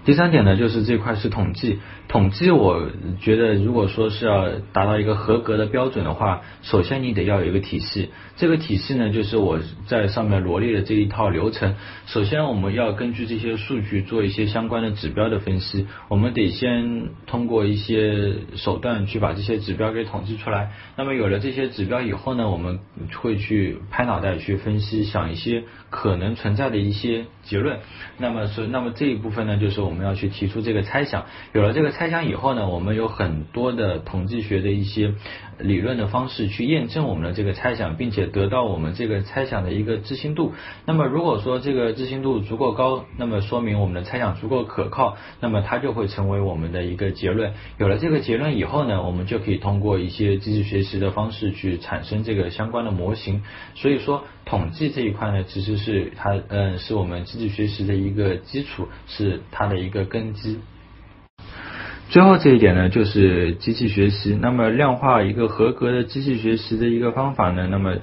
[0.05, 1.81] 第三点呢，就是这块是统计。
[2.15, 8.11] 统计，我觉得如果说是要达到一个合格的标准的话，首先你得要有一个体系。
[8.37, 9.59] 这个体系呢，就是我
[9.89, 11.75] 在上面罗列的这一套流程。
[12.07, 15.89] 首先，我们要根据这些数据做一些相关的指标的分析。
[16.07, 20.71] 我们得先通过一些手段去把这些指标给统计出来。
[20.97, 22.79] 那么有了这些指标以后呢，我们
[23.21, 27.81] 会去拍脑袋去分析，想一些可能存在的一些结论。
[28.19, 31.27] 那么是，那么这一部分呢，就是我们要去提出这个猜想。
[31.53, 35.15] 有了这个猜猜想以后呢，我们有很多的统计学的一些
[35.59, 40.53] 理论的方式去验证我们的这个猜想，并且得到我们这个猜想的一个置信度。
[40.85, 47.55] 那么如果说这个置信度足够高，那么说明我们的猜想足够可靠，那么它就会成为我们的一个结论。
[47.79, 53.41] 有了这个结论以后呢，我们就可以通过一些机器学习的方式去产生这个相关的模型。
[53.77, 60.59] 所以说，统计这一块呢，其实是它嗯，是我们机器学习的一个基础，是它的一个根基。
[62.09, 64.39] 最后这一点呢，就是机器学习。
[64.41, 67.97] 那么量化一个合格的机器学习的一个方法呢，那么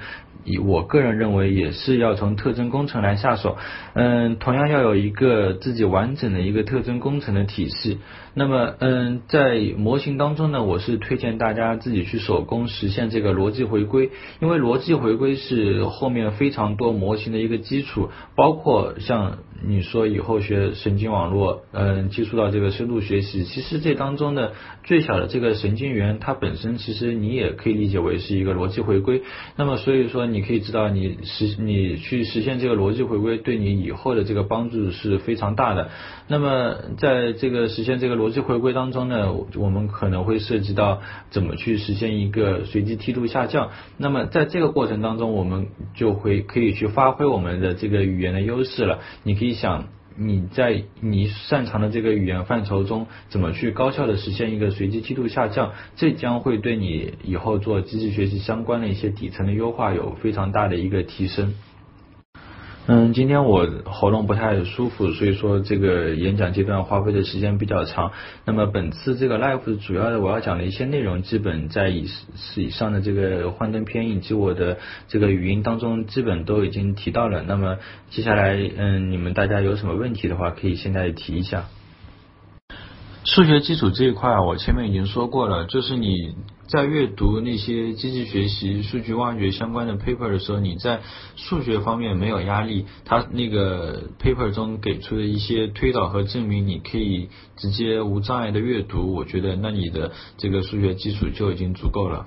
[0.43, 3.58] 以我个人认为也是要从特征工程来下手。
[3.93, 7.99] 嗯，同样要有一个自己完整的一个特征工程的体系。
[8.34, 24.53] 那么，嗯，在模型当中呢，我是推荐大家自己去手工实现这个逻辑回归，因为逻辑回归是后面非常多模型的一个基础，包括像你说以后学神经网络，嗯，接触到这个深度学习，其实这当中的
[24.84, 29.22] 最小的这个神经元，它本身其实你也可以理解为是一个逻辑回归。
[29.55, 35.89] 那么，所以说你可以知道，你实你去实现这个逻辑回归，对你以后的这个帮助是非常大的。
[36.28, 43.70] 那么，在这个实现这个逻辑回归当中呢，我们可能会涉及到怎么去实现一个随机梯度下降。
[43.97, 48.99] 那么在这个过程当中，我们就会可以去发挥我们的这个语言的优势了。
[49.24, 61.54] 你可以你想你在你擅长的这个语言范畴中，怎么去高效的实现一个随机梯度下降，这将会对你以后做机器学习相关的一些底层的优化有非常大的一个提升。
[62.88, 68.12] 嗯，今天我喉咙不太舒服，所以说这个演讲阶段花费的时间比较长。
[68.44, 77.44] 那么本次这个 life 主要的我要讲的一些内容，基本在以是以上的这个幻灯片以及我的这个语音当中，基本都已经提到了。
[77.48, 77.78] 那么
[78.10, 81.66] 接下来，嗯，你们大家有什么问题的话，可以现在提一下。
[83.24, 86.36] 数学基础这一块，我前面已经说过了，就是你
[86.68, 91.02] 在阅读那些机器学习、数据挖掘相关的 paper 的时候，你在
[91.36, 102.26] 数学方面没有压力，它那个 paper 中给出的一些推导和证明，你可以直接无障碍的阅读，我觉得那你的这个数学基础就已经足够了。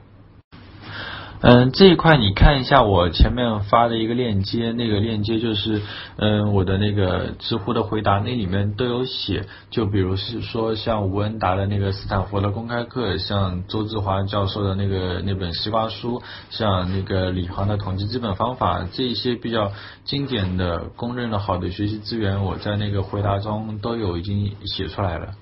[1.47, 5.83] 嗯，这一块你看一下我前面发的一个链接，那个链接就是
[6.17, 9.45] 嗯我的那个知乎的回答，那里面都有写。
[9.69, 19.71] 就比如是说像吴恩达的那个斯坦福的公开课，像周志华教授的那个那本西瓜书，像那个李航的统计基本方法，这一些比较
[20.07, 25.35] 经典的、公认的好的学习资源，我在那个回答中都有已经写出来了。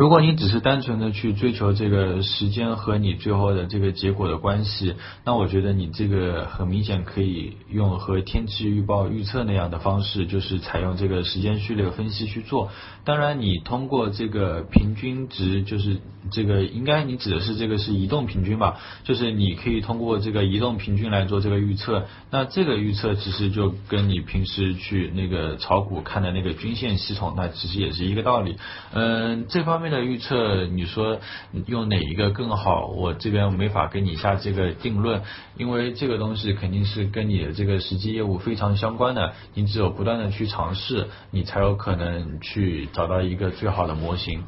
[0.00, 4.94] 如果你只是单纯的去追求这个时间和你最后的这个结果的关系，
[5.26, 12.70] 那我觉得你这个很明显可以用和天气预报预测那样的方式，就是采用这个时间序列分析去做。
[13.04, 15.98] 当然，你通过这个平均值，就是
[16.30, 18.78] 这个应该你指的是这个是移动平均吧？
[19.04, 22.06] 就是你可以通过这个移动平均来做这个预测。
[22.30, 28.56] 那这个预测其实就跟你平时去那个炒股看的那个均线系统，那其实也是一个道理。
[28.94, 29.89] 嗯，这方面。
[29.90, 31.18] 面的预测，你说
[31.66, 35.22] 用哪一个更好，我这边没法给你下这个定论，
[35.56, 44.44] 因为这个东西肯定是跟你的这个实际业务非常相关的，你只有不断的去尝试，你才有可能去找到一个最好的模型。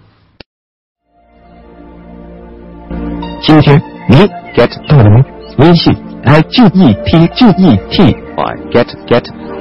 [3.40, 4.16] 今天你
[4.54, 5.24] get 到了吗？
[5.58, 5.92] 微信
[6.24, 9.51] i g e t g e t 啊 get get。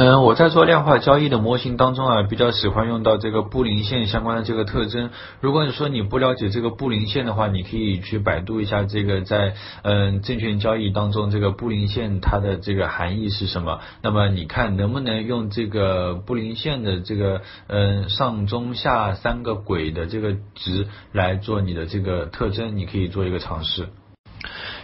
[0.00, 5.10] 嗯，我在做量化交易的模型当中啊，比较喜欢用到这个布林线相关的这个特征。
[5.40, 13.80] 如果你说你不了解这个布林线的话，你可以去百度一下这个在嗯证券交易当中这个布林线它的这个含义是什么。
[14.00, 23.88] 那么你看能不能用这个布林线的这个嗯上中下三个轨的这个值来做你的这个特征，你可以做一个尝试。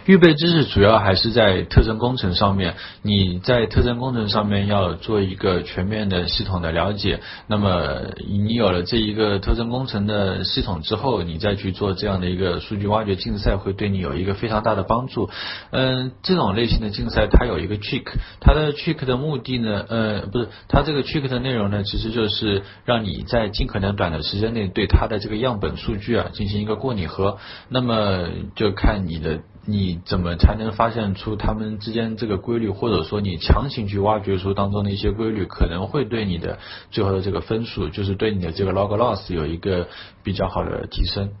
[0.05, 7.21] 预备知识主要还是在特征工程上面，你在特征工程上面要做一个全面的系统的了解。
[7.47, 15.29] 那么你有了这一个特征工程的系统之后，你再去做这样的一个数据挖掘竞赛，会对你有一个非常大的帮助。
[15.71, 18.05] 嗯，这种类型的竞赛它有一个 trick，
[18.39, 27.39] 它的 trick 的目的呢，呃，不是，它这个 trick 的内容呢，其实就是让你在尽可能短的时间内对它的这个样本数据啊进行一个过拟合。
[27.69, 29.39] 那么就看你的。
[29.67, 36.59] 你怎么才能发现出他们之间这个规律，或者说你强行去挖掘出当中的一些规律，可能会对你的
[36.91, 39.87] 最后的这个分数，就是对你的这个 log loss 有一个
[40.23, 41.31] 比较好的提升。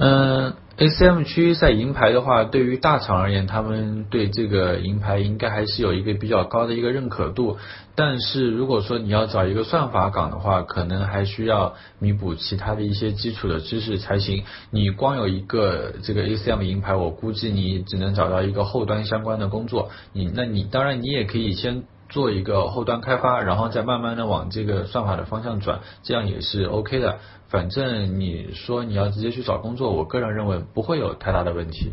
[0.00, 0.52] 嗯。
[0.80, 7.58] ACM 区在银牌的话，对于大厂而言，他们对这个银牌应该还是有一个比较高的一个认可度。
[7.94, 14.44] 但是如果说你要找一个算法岗的话，可能还需要弥补其他的一些基础的知识才行。
[14.70, 19.90] 你光有一个这个 ACM 银牌，我估计你只能找到一个后端相关的工作。
[20.14, 27.18] 你那你当然你也可以先做一个后端开发，然后再慢慢的往这个算法的方向转，这样也是 OK 的。
[27.50, 31.90] 反正你说你要直接去找工作，我个人认为不会有太大的问题。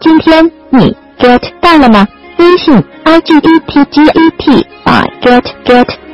[0.00, 2.06] 今天你 get 到了吗？
[2.38, 2.72] 微信
[3.04, 6.05] i g d t g e t 啊 get get。